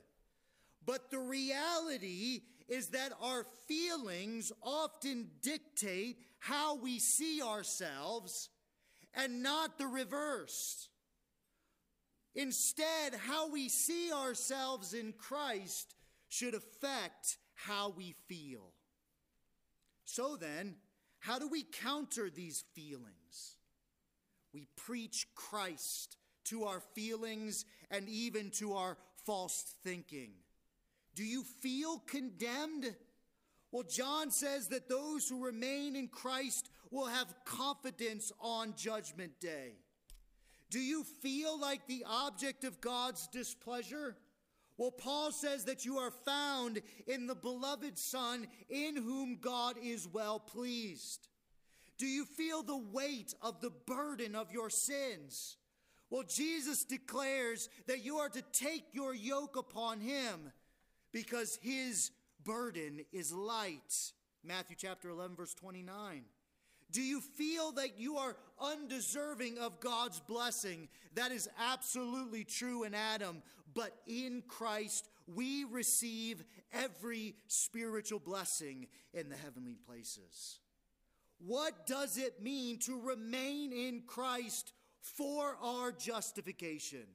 But 0.83 1.11
the 1.11 1.19
reality 1.19 2.41
is 2.67 2.87
that 2.87 3.13
our 3.21 3.45
feelings 3.67 4.51
often 4.63 5.29
dictate 5.43 6.17
how 6.39 6.77
we 6.77 6.97
see 6.97 7.39
ourselves 7.43 8.49
and 9.13 9.43
not 9.43 9.77
the 9.77 9.85
reverse. 9.85 10.89
Instead, 12.35 13.15
how 13.27 13.49
we 13.49 13.69
see 13.69 14.11
ourselves 14.11 14.93
in 14.93 15.13
Christ 15.13 15.95
should 16.27 16.53
affect 16.53 17.37
how 17.55 17.89
we 17.89 18.15
feel. 18.27 18.71
So 20.05 20.35
then, 20.35 20.75
how 21.19 21.39
do 21.39 21.47
we 21.47 21.63
counter 21.63 22.29
these 22.29 22.63
feelings? 22.73 23.55
We 24.53 24.67
preach 24.75 25.27
Christ 25.35 26.17
to 26.45 26.63
our 26.63 26.79
feelings 26.95 27.65
and 27.91 28.07
even 28.07 28.51
to 28.51 28.73
our 28.73 28.97
false 29.25 29.75
thinking. 29.83 30.31
Do 31.15 31.23
you 31.23 31.43
feel 31.43 31.99
condemned? 32.07 32.95
Well, 33.71 33.83
John 33.83 34.31
says 34.31 34.69
that 34.69 34.89
those 34.89 35.27
who 35.27 35.45
remain 35.45 35.95
in 35.95 36.07
Christ 36.07 36.69
will 36.89 37.05
have 37.05 37.35
confidence 37.45 38.31
on 38.39 38.73
Judgment 38.75 39.39
Day. 39.39 39.73
Do 40.69 40.79
you 40.79 41.03
feel 41.03 41.59
like 41.59 41.87
the 41.87 42.05
object 42.07 42.63
of 42.63 42.81
God's 42.81 43.27
displeasure? 43.27 44.15
Well, 44.77 44.91
Paul 44.91 45.31
says 45.31 45.65
that 45.65 45.83
you 45.83 45.97
are 45.97 46.11
found 46.11 46.81
in 47.05 47.27
the 47.27 47.35
beloved 47.35 47.97
Son 47.97 48.47
in 48.69 48.95
whom 48.95 49.39
God 49.41 49.75
is 49.83 50.07
well 50.07 50.39
pleased. 50.39 51.27
Do 51.97 52.07
you 52.07 52.23
feel 52.23 52.63
the 52.63 52.77
weight 52.77 53.33
of 53.41 53.59
the 53.59 53.71
burden 53.71 54.35
of 54.35 54.53
your 54.53 54.69
sins? 54.69 55.57
Well, 56.09 56.23
Jesus 56.23 56.85
declares 56.85 57.69
that 57.87 58.05
you 58.05 58.17
are 58.17 58.29
to 58.29 58.41
take 58.53 58.85
your 58.93 59.13
yoke 59.13 59.57
upon 59.57 59.99
him 59.99 60.51
because 61.11 61.59
his 61.61 62.11
burden 62.43 63.01
is 63.11 63.33
light. 63.33 64.13
Matthew 64.43 64.77
chapter 64.79 65.09
11, 65.09 65.35
verse 65.35 65.53
29. 65.53 66.23
Do 66.91 67.01
you 67.01 67.21
feel 67.21 67.71
that 67.73 67.99
you 67.99 68.17
are 68.17 68.35
undeserving 68.59 69.57
of 69.59 69.79
God's 69.79 70.19
blessing? 70.19 70.89
That 71.15 71.31
is 71.31 71.47
absolutely 71.59 72.43
true 72.43 72.83
in 72.83 72.93
Adam, 72.93 73.43
but 73.73 73.91
in 74.07 74.43
Christ 74.47 75.09
we 75.27 75.65
receive 75.65 76.43
every 76.73 77.35
spiritual 77.47 78.19
blessing 78.19 78.87
in 79.13 79.29
the 79.29 79.35
heavenly 79.35 79.75
places. 79.75 80.59
What 81.37 81.85
does 81.85 82.17
it 82.17 82.41
mean 82.41 82.79
to 82.79 82.99
remain 82.99 83.71
in 83.71 84.03
Christ 84.05 84.73
for 85.01 85.57
our 85.61 85.91
justification? 85.91 87.05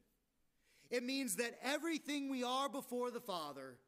It 0.91 1.03
means 1.03 1.37
that 1.37 1.59
everything 1.63 2.31
we 2.31 2.45
are 2.45 2.69
before 2.69 3.11
the 3.11 3.21
Father 3.21 3.79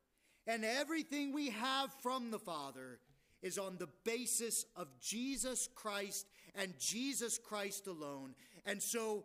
and 0.47 0.64
everything 0.64 1.32
we 1.32 1.51
have 1.51 1.91
from 2.03 2.30
the 2.30 2.39
Father 2.39 2.99
is 3.43 3.59
on 3.59 3.76
the 3.78 3.89
basis 4.05 4.66
of 4.76 4.89
Jesus 5.01 5.68
Christ 5.74 6.26
and 6.55 6.74
Jesus 6.78 7.39
Christ 7.39 7.87
alone. 7.87 8.34
And 8.64 8.82
so 8.82 9.24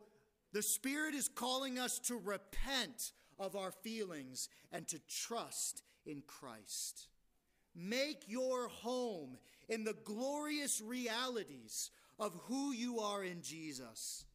the 0.54 0.62
Spirit 0.62 1.16
is 1.16 1.28
calling 1.28 1.80
us 1.80 2.00
to 2.00 2.18
repent 2.18 3.14
of 3.40 3.56
our 3.56 3.72
feelings 3.72 4.50
and 4.72 4.88
to 4.90 5.00
trust 5.08 5.84
in 6.06 6.24
Christ. 6.28 7.08
Make 7.76 8.24
your 8.28 8.68
home 8.68 9.38
in 9.70 9.84
the 9.84 9.96
glorious 10.04 10.82
realities 10.82 11.92
of 12.20 12.38
who 12.44 12.72
you 12.74 13.00
are 13.00 13.24
in 13.24 13.42
Jesus. 13.42 14.26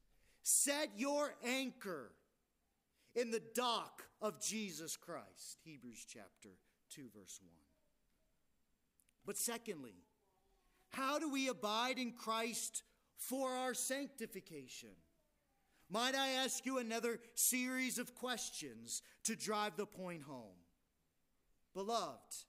Set 0.42 0.90
your 0.96 1.34
anchor 1.44 2.12
in 3.14 3.30
the 3.30 3.42
dock 3.54 4.04
of 4.20 4.40
Jesus 4.40 4.96
Christ. 4.96 5.60
Hebrews 5.64 6.06
chapter 6.08 6.50
2, 6.90 7.02
verse 7.14 7.40
1. 7.42 7.65
But 9.26 9.36
secondly, 9.36 9.96
how 10.90 11.18
do 11.18 11.28
we 11.28 11.48
abide 11.48 11.98
in 11.98 12.12
Christ 12.12 12.84
for 13.18 13.50
our 13.50 13.74
sanctification? 13.74 14.90
Might 15.90 16.14
I 16.14 16.28
ask 16.44 16.64
you 16.64 16.78
another 16.78 17.18
series 17.34 17.98
of 17.98 18.14
questions 18.14 19.02
to 19.24 19.36
drive 19.36 19.76
the 19.76 19.86
point 19.86 20.22
home? 20.22 20.56
Beloved, 21.74 22.44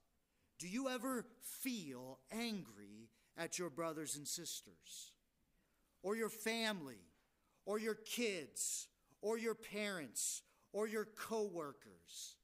do 0.59 0.67
you 0.67 0.87
ever 0.87 1.25
feel 1.61 2.19
angry 2.31 3.09
at 3.37 3.59
your 3.59 3.69
brothers 3.69 4.15
and 4.15 4.27
sisters, 4.27 5.11
or 6.01 6.15
your 6.15 6.29
family, 6.29 7.01
or 7.65 7.79
your 7.79 7.93
kids, 7.93 8.87
or 9.21 9.37
your 9.37 9.53
parents, 9.53 10.41
or 10.73 10.87
your 10.87 11.05
coworkers? 11.05 12.36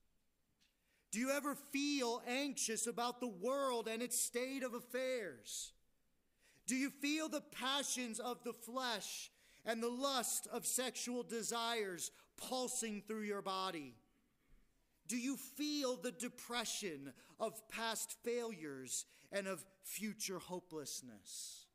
Do 1.14 1.20
you 1.20 1.30
ever 1.30 1.54
feel 1.54 2.24
anxious 2.28 2.88
about 2.88 3.20
the 3.20 3.28
world 3.28 3.88
and 3.88 4.02
its 4.02 4.20
state 4.20 4.64
of 4.64 4.74
affairs? 4.74 5.72
Do 6.66 6.76
you 6.76 6.90
feel 6.90 7.30
the 7.30 7.44
passions 7.52 8.20
of 8.20 8.44
the 8.44 8.52
flesh 8.52 9.30
and 9.64 9.82
the 9.82 9.90
lust 9.90 10.48
of 10.52 10.66
sexual 10.66 11.22
desires 11.22 12.10
pulsing 12.36 13.04
through 13.08 13.22
your 13.22 13.44
body? 13.44 13.94
Do 15.08 15.16
you 15.16 15.38
feel 15.38 15.98
the 15.98 16.12
depression 16.12 17.14
of 17.40 17.62
past 17.70 18.18
failures 18.24 19.06
and 19.32 19.46
of 19.46 19.64
future 19.84 20.40
hopelessness? 20.40 21.68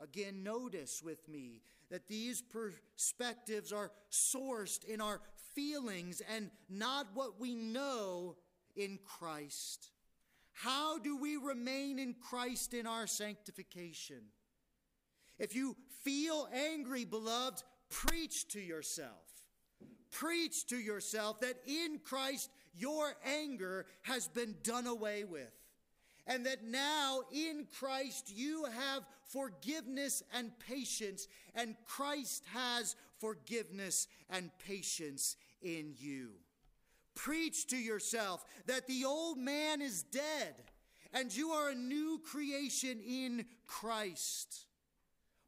Again, 0.00 0.42
notice 0.42 1.02
with 1.04 1.28
me 1.28 1.60
that 1.90 2.08
these 2.08 2.40
perspectives 2.40 3.70
are 3.70 3.90
sourced 4.10 4.82
in 4.86 5.02
our 5.02 5.20
feelings 5.54 6.22
and 6.34 6.50
not 6.70 7.08
what 7.12 7.38
we 7.38 7.54
know 7.54 8.36
in 8.78 8.98
Christ. 9.04 9.90
How 10.52 10.98
do 10.98 11.16
we 11.16 11.36
remain 11.36 11.98
in 11.98 12.14
Christ 12.14 12.72
in 12.74 12.86
our 12.86 13.06
sanctification? 13.06 14.22
If 15.38 15.54
you 15.54 15.76
feel 16.02 16.48
angry, 16.52 17.04
beloved, 17.04 17.62
preach 17.90 18.48
to 18.48 18.60
yourself. 18.60 19.44
Preach 20.10 20.66
to 20.68 20.78
yourself 20.78 21.40
that 21.40 21.56
in 21.66 22.00
Christ 22.02 22.50
your 22.74 23.14
anger 23.24 23.86
has 24.02 24.26
been 24.28 24.56
done 24.62 24.86
away 24.86 25.24
with. 25.24 25.52
And 26.26 26.46
that 26.46 26.64
now 26.64 27.22
in 27.32 27.66
Christ 27.78 28.32
you 28.34 28.64
have 28.64 29.04
forgiveness 29.28 30.22
and 30.34 30.50
patience, 30.58 31.28
and 31.54 31.76
Christ 31.86 32.44
has 32.52 32.96
forgiveness 33.18 34.08
and 34.28 34.50
patience 34.66 35.36
in 35.62 35.94
you. 35.96 36.30
Preach 37.18 37.66
to 37.66 37.76
yourself 37.76 38.44
that 38.66 38.86
the 38.86 39.04
old 39.04 39.38
man 39.38 39.82
is 39.82 40.04
dead 40.04 40.54
and 41.12 41.34
you 41.36 41.50
are 41.50 41.70
a 41.70 41.74
new 41.74 42.20
creation 42.24 43.00
in 43.00 43.44
Christ. 43.66 44.66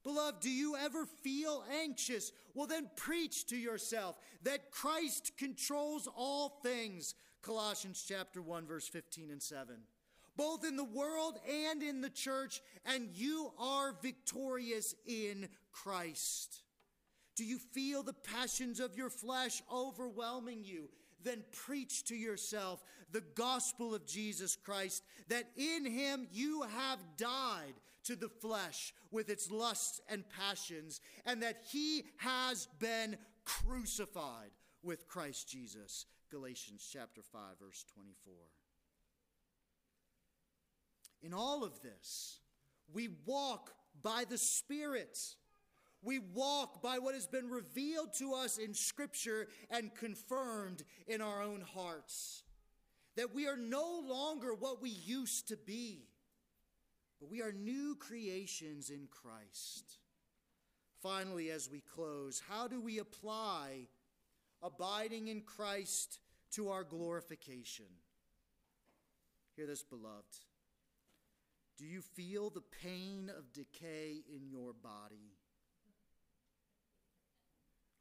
Beloved, 0.02 0.40
do 0.40 0.50
you 0.50 0.74
ever 0.74 1.06
feel 1.06 1.62
anxious? 1.80 2.32
Well, 2.54 2.66
then 2.66 2.90
preach 2.96 3.46
to 3.46 3.56
yourself 3.56 4.16
that 4.42 4.72
Christ 4.72 5.32
controls 5.38 6.08
all 6.16 6.58
things. 6.64 7.14
Colossians 7.40 8.04
chapter 8.06 8.42
1 8.42 8.66
verse 8.66 8.88
15 8.88 9.30
and 9.30 9.40
7. 9.40 9.76
Both 10.36 10.66
in 10.66 10.76
the 10.76 10.82
world 10.82 11.38
and 11.48 11.84
in 11.84 12.00
the 12.00 12.10
church, 12.10 12.62
and 12.84 13.10
you 13.14 13.52
are 13.58 13.94
victorious 14.02 14.96
in 15.06 15.48
Christ. 15.70 16.62
Do 17.36 17.44
you 17.44 17.58
feel 17.58 18.02
the 18.02 18.12
passions 18.12 18.80
of 18.80 18.96
your 18.96 19.10
flesh 19.10 19.62
overwhelming 19.72 20.64
you? 20.64 20.88
Then 21.24 21.42
preach 21.52 22.04
to 22.04 22.14
yourself 22.14 22.82
the 23.12 23.22
gospel 23.34 23.94
of 23.94 24.06
Jesus 24.06 24.56
Christ, 24.56 25.02
that 25.28 25.44
in 25.56 25.84
him 25.84 26.26
you 26.32 26.62
have 26.62 26.98
died 27.16 27.74
to 28.04 28.16
the 28.16 28.28
flesh 28.28 28.94
with 29.10 29.28
its 29.28 29.50
lusts 29.50 30.00
and 30.08 30.24
passions, 30.28 31.00
and 31.26 31.42
that 31.42 31.62
he 31.70 32.04
has 32.18 32.68
been 32.78 33.16
crucified 33.44 34.50
with 34.82 35.08
Christ 35.08 35.48
Jesus. 35.48 36.06
Galatians 36.30 36.88
chapter 36.92 37.22
5 37.22 37.40
verse 37.60 37.84
24. 37.94 38.34
In 41.22 41.34
all 41.34 41.64
of 41.64 41.82
this, 41.82 42.38
we 42.92 43.08
walk 43.26 43.72
by 44.02 44.24
the 44.28 44.38
Spirit. 44.38 45.18
We 46.02 46.18
walk 46.18 46.82
by 46.82 46.98
what 46.98 47.14
has 47.14 47.26
been 47.26 47.50
revealed 47.50 48.14
to 48.14 48.32
us 48.32 48.56
in 48.56 48.72
Scripture 48.72 49.48
and 49.70 49.94
confirmed 49.94 50.82
in 51.06 51.20
our 51.20 51.42
own 51.42 51.60
hearts. 51.60 52.42
That 53.16 53.34
we 53.34 53.46
are 53.46 53.56
no 53.56 54.02
longer 54.06 54.54
what 54.54 54.80
we 54.80 54.90
used 54.90 55.48
to 55.48 55.56
be, 55.56 56.08
but 57.20 57.28
we 57.28 57.42
are 57.42 57.52
new 57.52 57.96
creations 57.96 58.88
in 58.88 59.08
Christ. 59.10 59.98
Finally, 61.02 61.50
as 61.50 61.68
we 61.70 61.80
close, 61.80 62.42
how 62.48 62.66
do 62.66 62.80
we 62.80 62.98
apply 62.98 63.88
abiding 64.62 65.28
in 65.28 65.42
Christ 65.42 66.18
to 66.52 66.70
our 66.70 66.84
glorification? 66.84 67.86
Hear 69.56 69.66
this, 69.66 69.82
beloved. 69.82 70.38
Do 71.76 71.84
you 71.84 72.00
feel 72.00 72.50
the 72.50 72.62
pain 72.82 73.30
of 73.36 73.52
decay 73.52 74.22
in 74.34 74.48
your 74.48 74.72
body? 74.72 75.39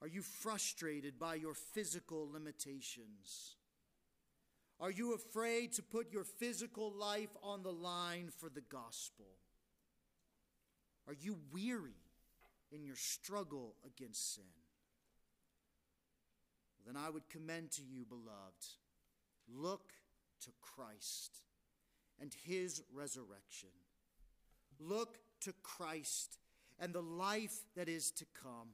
Are 0.01 0.07
you 0.07 0.21
frustrated 0.21 1.19
by 1.19 1.35
your 1.35 1.53
physical 1.53 2.29
limitations? 2.31 3.55
Are 4.79 4.91
you 4.91 5.13
afraid 5.13 5.73
to 5.73 5.83
put 5.83 6.11
your 6.11 6.23
physical 6.23 6.91
life 6.91 7.35
on 7.43 7.63
the 7.63 7.73
line 7.73 8.29
for 8.37 8.49
the 8.49 8.61
gospel? 8.61 9.25
Are 11.07 11.15
you 11.19 11.37
weary 11.51 11.97
in 12.71 12.83
your 12.83 12.95
struggle 12.95 13.75
against 13.85 14.35
sin? 14.35 14.43
Then 16.85 16.95
I 16.95 17.09
would 17.09 17.29
commend 17.29 17.71
to 17.71 17.81
you, 17.83 18.05
beloved, 18.05 18.65
look 19.53 19.91
to 20.41 20.49
Christ 20.61 21.41
and 22.21 22.33
his 22.45 22.81
resurrection. 22.93 23.69
Look 24.79 25.17
to 25.41 25.53
Christ 25.61 26.37
and 26.79 26.93
the 26.93 27.01
life 27.01 27.59
that 27.75 27.89
is 27.89 28.11
to 28.11 28.25
come. 28.41 28.69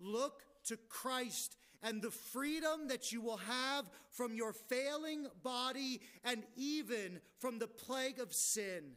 Look 0.00 0.42
to 0.64 0.76
Christ 0.88 1.56
and 1.82 2.02
the 2.02 2.10
freedom 2.10 2.88
that 2.88 3.12
you 3.12 3.20
will 3.20 3.36
have 3.36 3.84
from 4.10 4.34
your 4.34 4.52
failing 4.52 5.26
body 5.42 6.00
and 6.24 6.42
even 6.56 7.20
from 7.38 7.58
the 7.58 7.68
plague 7.68 8.18
of 8.18 8.32
sin. 8.32 8.96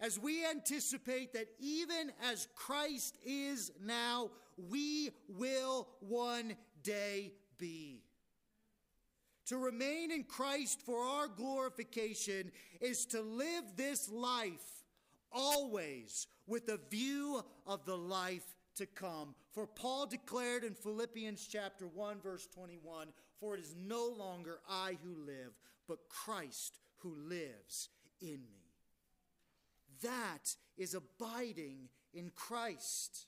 As 0.00 0.18
we 0.18 0.44
anticipate 0.44 1.32
that 1.32 1.48
even 1.58 2.12
as 2.22 2.48
Christ 2.54 3.16
is 3.24 3.72
now, 3.82 4.30
we 4.56 5.10
will 5.28 5.88
one 6.00 6.54
day 6.82 7.32
be. 7.58 8.02
To 9.46 9.56
remain 9.56 10.10
in 10.10 10.24
Christ 10.24 10.82
for 10.82 11.00
our 11.00 11.28
glorification 11.28 12.50
is 12.80 13.06
to 13.06 13.20
live 13.20 13.64
this 13.76 14.10
life 14.10 14.84
always 15.32 16.26
with 16.46 16.68
a 16.68 16.80
view 16.90 17.42
of 17.66 17.84
the 17.84 17.96
life 17.96 18.54
to 18.76 18.86
come. 18.86 19.34
For 19.56 19.66
Paul 19.66 20.04
declared 20.04 20.64
in 20.64 20.74
Philippians 20.74 21.48
chapter 21.50 21.86
1 21.86 22.20
verse 22.20 22.46
21, 22.48 23.08
for 23.40 23.54
it 23.54 23.60
is 23.60 23.74
no 23.74 24.06
longer 24.06 24.58
I 24.68 24.98
who 25.02 25.24
live, 25.24 25.54
but 25.88 26.10
Christ 26.10 26.78
who 26.98 27.14
lives 27.16 27.88
in 28.20 28.40
me. 28.52 28.74
That 30.02 30.54
is 30.76 30.92
abiding 30.92 31.88
in 32.12 32.32
Christ. 32.34 33.24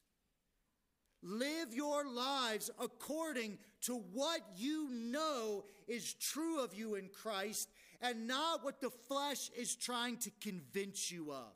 Live 1.23 1.73
your 1.73 2.07
lives 2.07 2.71
according 2.79 3.57
to 3.87 3.95
what 4.13 4.43
you 4.55 4.91
know 4.91 5.65
is 5.87 6.13
true 6.13 6.63
of 6.63 6.75
you 6.75 6.97
in 6.97 7.09
Christ 7.09 7.71
and 8.03 8.29
not 8.29 8.63
what 8.63 8.83
the 8.83 8.91
flesh 8.91 9.49
is 9.57 9.75
trying 9.75 10.19
to 10.19 10.31
convince 10.43 11.11
you 11.11 11.33
of. 11.33 11.55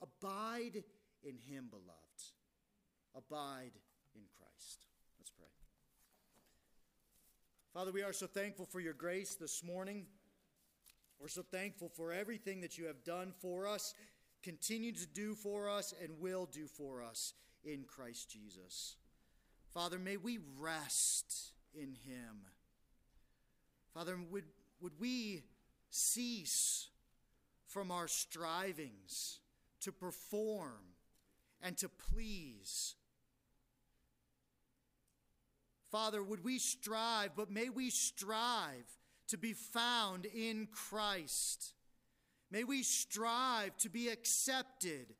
Abide 0.00 0.84
in 1.22 1.36
Him, 1.36 1.66
beloved. 1.70 2.07
Abide 3.18 3.72
in 4.14 4.22
Christ. 4.38 4.86
Let's 5.18 5.30
pray. 5.30 5.48
Father, 7.74 7.90
we 7.90 8.02
are 8.02 8.12
so 8.12 8.28
thankful 8.28 8.64
for 8.64 8.78
your 8.78 8.92
grace 8.92 9.34
this 9.34 9.64
morning. 9.64 10.06
We're 11.18 11.26
so 11.26 11.42
thankful 11.42 11.88
for 11.88 12.12
everything 12.12 12.60
that 12.60 12.78
you 12.78 12.86
have 12.86 13.02
done 13.02 13.32
for 13.40 13.66
us, 13.66 13.92
continue 14.44 14.92
to 14.92 15.06
do 15.06 15.34
for 15.34 15.68
us, 15.68 15.92
and 16.00 16.20
will 16.20 16.46
do 16.46 16.68
for 16.68 17.02
us 17.02 17.34
in 17.64 17.82
Christ 17.88 18.30
Jesus. 18.30 18.94
Father, 19.74 19.98
may 19.98 20.16
we 20.16 20.38
rest 20.56 21.54
in 21.74 21.96
him. 22.06 22.46
Father, 23.94 24.16
would, 24.30 24.44
would 24.80 25.00
we 25.00 25.42
cease 25.90 26.86
from 27.66 27.90
our 27.90 28.06
strivings 28.06 29.40
to 29.80 29.90
perform 29.90 30.94
and 31.60 31.76
to 31.78 31.88
please? 31.88 32.94
Father, 35.90 36.22
would 36.22 36.44
we 36.44 36.58
strive, 36.58 37.30
but 37.36 37.50
may 37.50 37.68
we 37.70 37.90
strive 37.90 38.84
to 39.28 39.38
be 39.38 39.52
found 39.52 40.26
in 40.26 40.68
Christ. 40.72 41.72
May 42.50 42.64
we 42.64 42.82
strive 42.82 43.76
to 43.78 43.88
be 43.90 44.08
accepted 44.08 45.14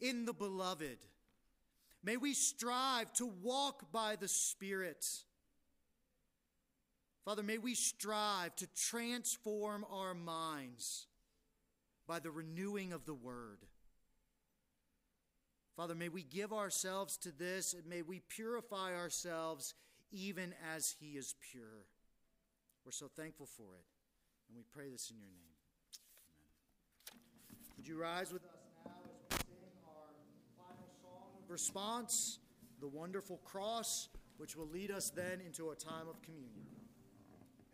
in 0.00 0.24
the 0.24 0.32
beloved. 0.32 0.98
May 2.02 2.16
we 2.16 2.34
strive 2.34 3.12
to 3.14 3.26
walk 3.26 3.92
by 3.92 4.16
the 4.16 4.28
Spirit. 4.28 5.06
Father, 7.24 7.42
may 7.42 7.58
we 7.58 7.74
strive 7.74 8.54
to 8.56 8.66
transform 8.74 9.84
our 9.90 10.14
minds 10.14 11.06
by 12.06 12.20
the 12.20 12.30
renewing 12.30 12.92
of 12.92 13.04
the 13.04 13.14
Word. 13.14 13.58
Father, 15.76 15.94
may 15.94 16.08
we 16.08 16.22
give 16.22 16.52
ourselves 16.52 17.16
to 17.18 17.30
this 17.30 17.74
and 17.74 17.86
may 17.86 18.02
we 18.02 18.20
purify 18.20 18.94
ourselves 18.94 19.74
even 20.10 20.54
as 20.74 20.94
He 21.00 21.16
is 21.16 21.34
pure. 21.52 21.86
We're 22.84 22.92
so 22.92 23.08
thankful 23.08 23.46
for 23.46 23.74
it, 23.78 23.84
and 24.48 24.56
we 24.56 24.62
pray 24.72 24.88
this 24.90 25.10
in 25.10 25.18
your 25.18 25.28
name. 25.28 25.54
Amen. 27.12 27.20
Would 27.76 27.86
you 27.86 27.98
rise 27.98 28.32
with 28.32 28.44
us 28.44 28.56
now 28.84 28.92
as 29.04 29.36
we 29.36 29.44
sing 29.44 29.68
our 29.86 30.14
final 30.56 30.88
song 31.02 31.28
of 31.42 31.50
response, 31.50 32.38
The 32.80 32.88
Wonderful 32.88 33.38
Cross, 33.44 34.08
which 34.38 34.56
will 34.56 34.68
lead 34.68 34.90
us 34.90 35.10
then 35.10 35.40
into 35.44 35.70
a 35.70 35.74
time 35.74 36.08
of 36.08 36.22
communion. 36.22 36.77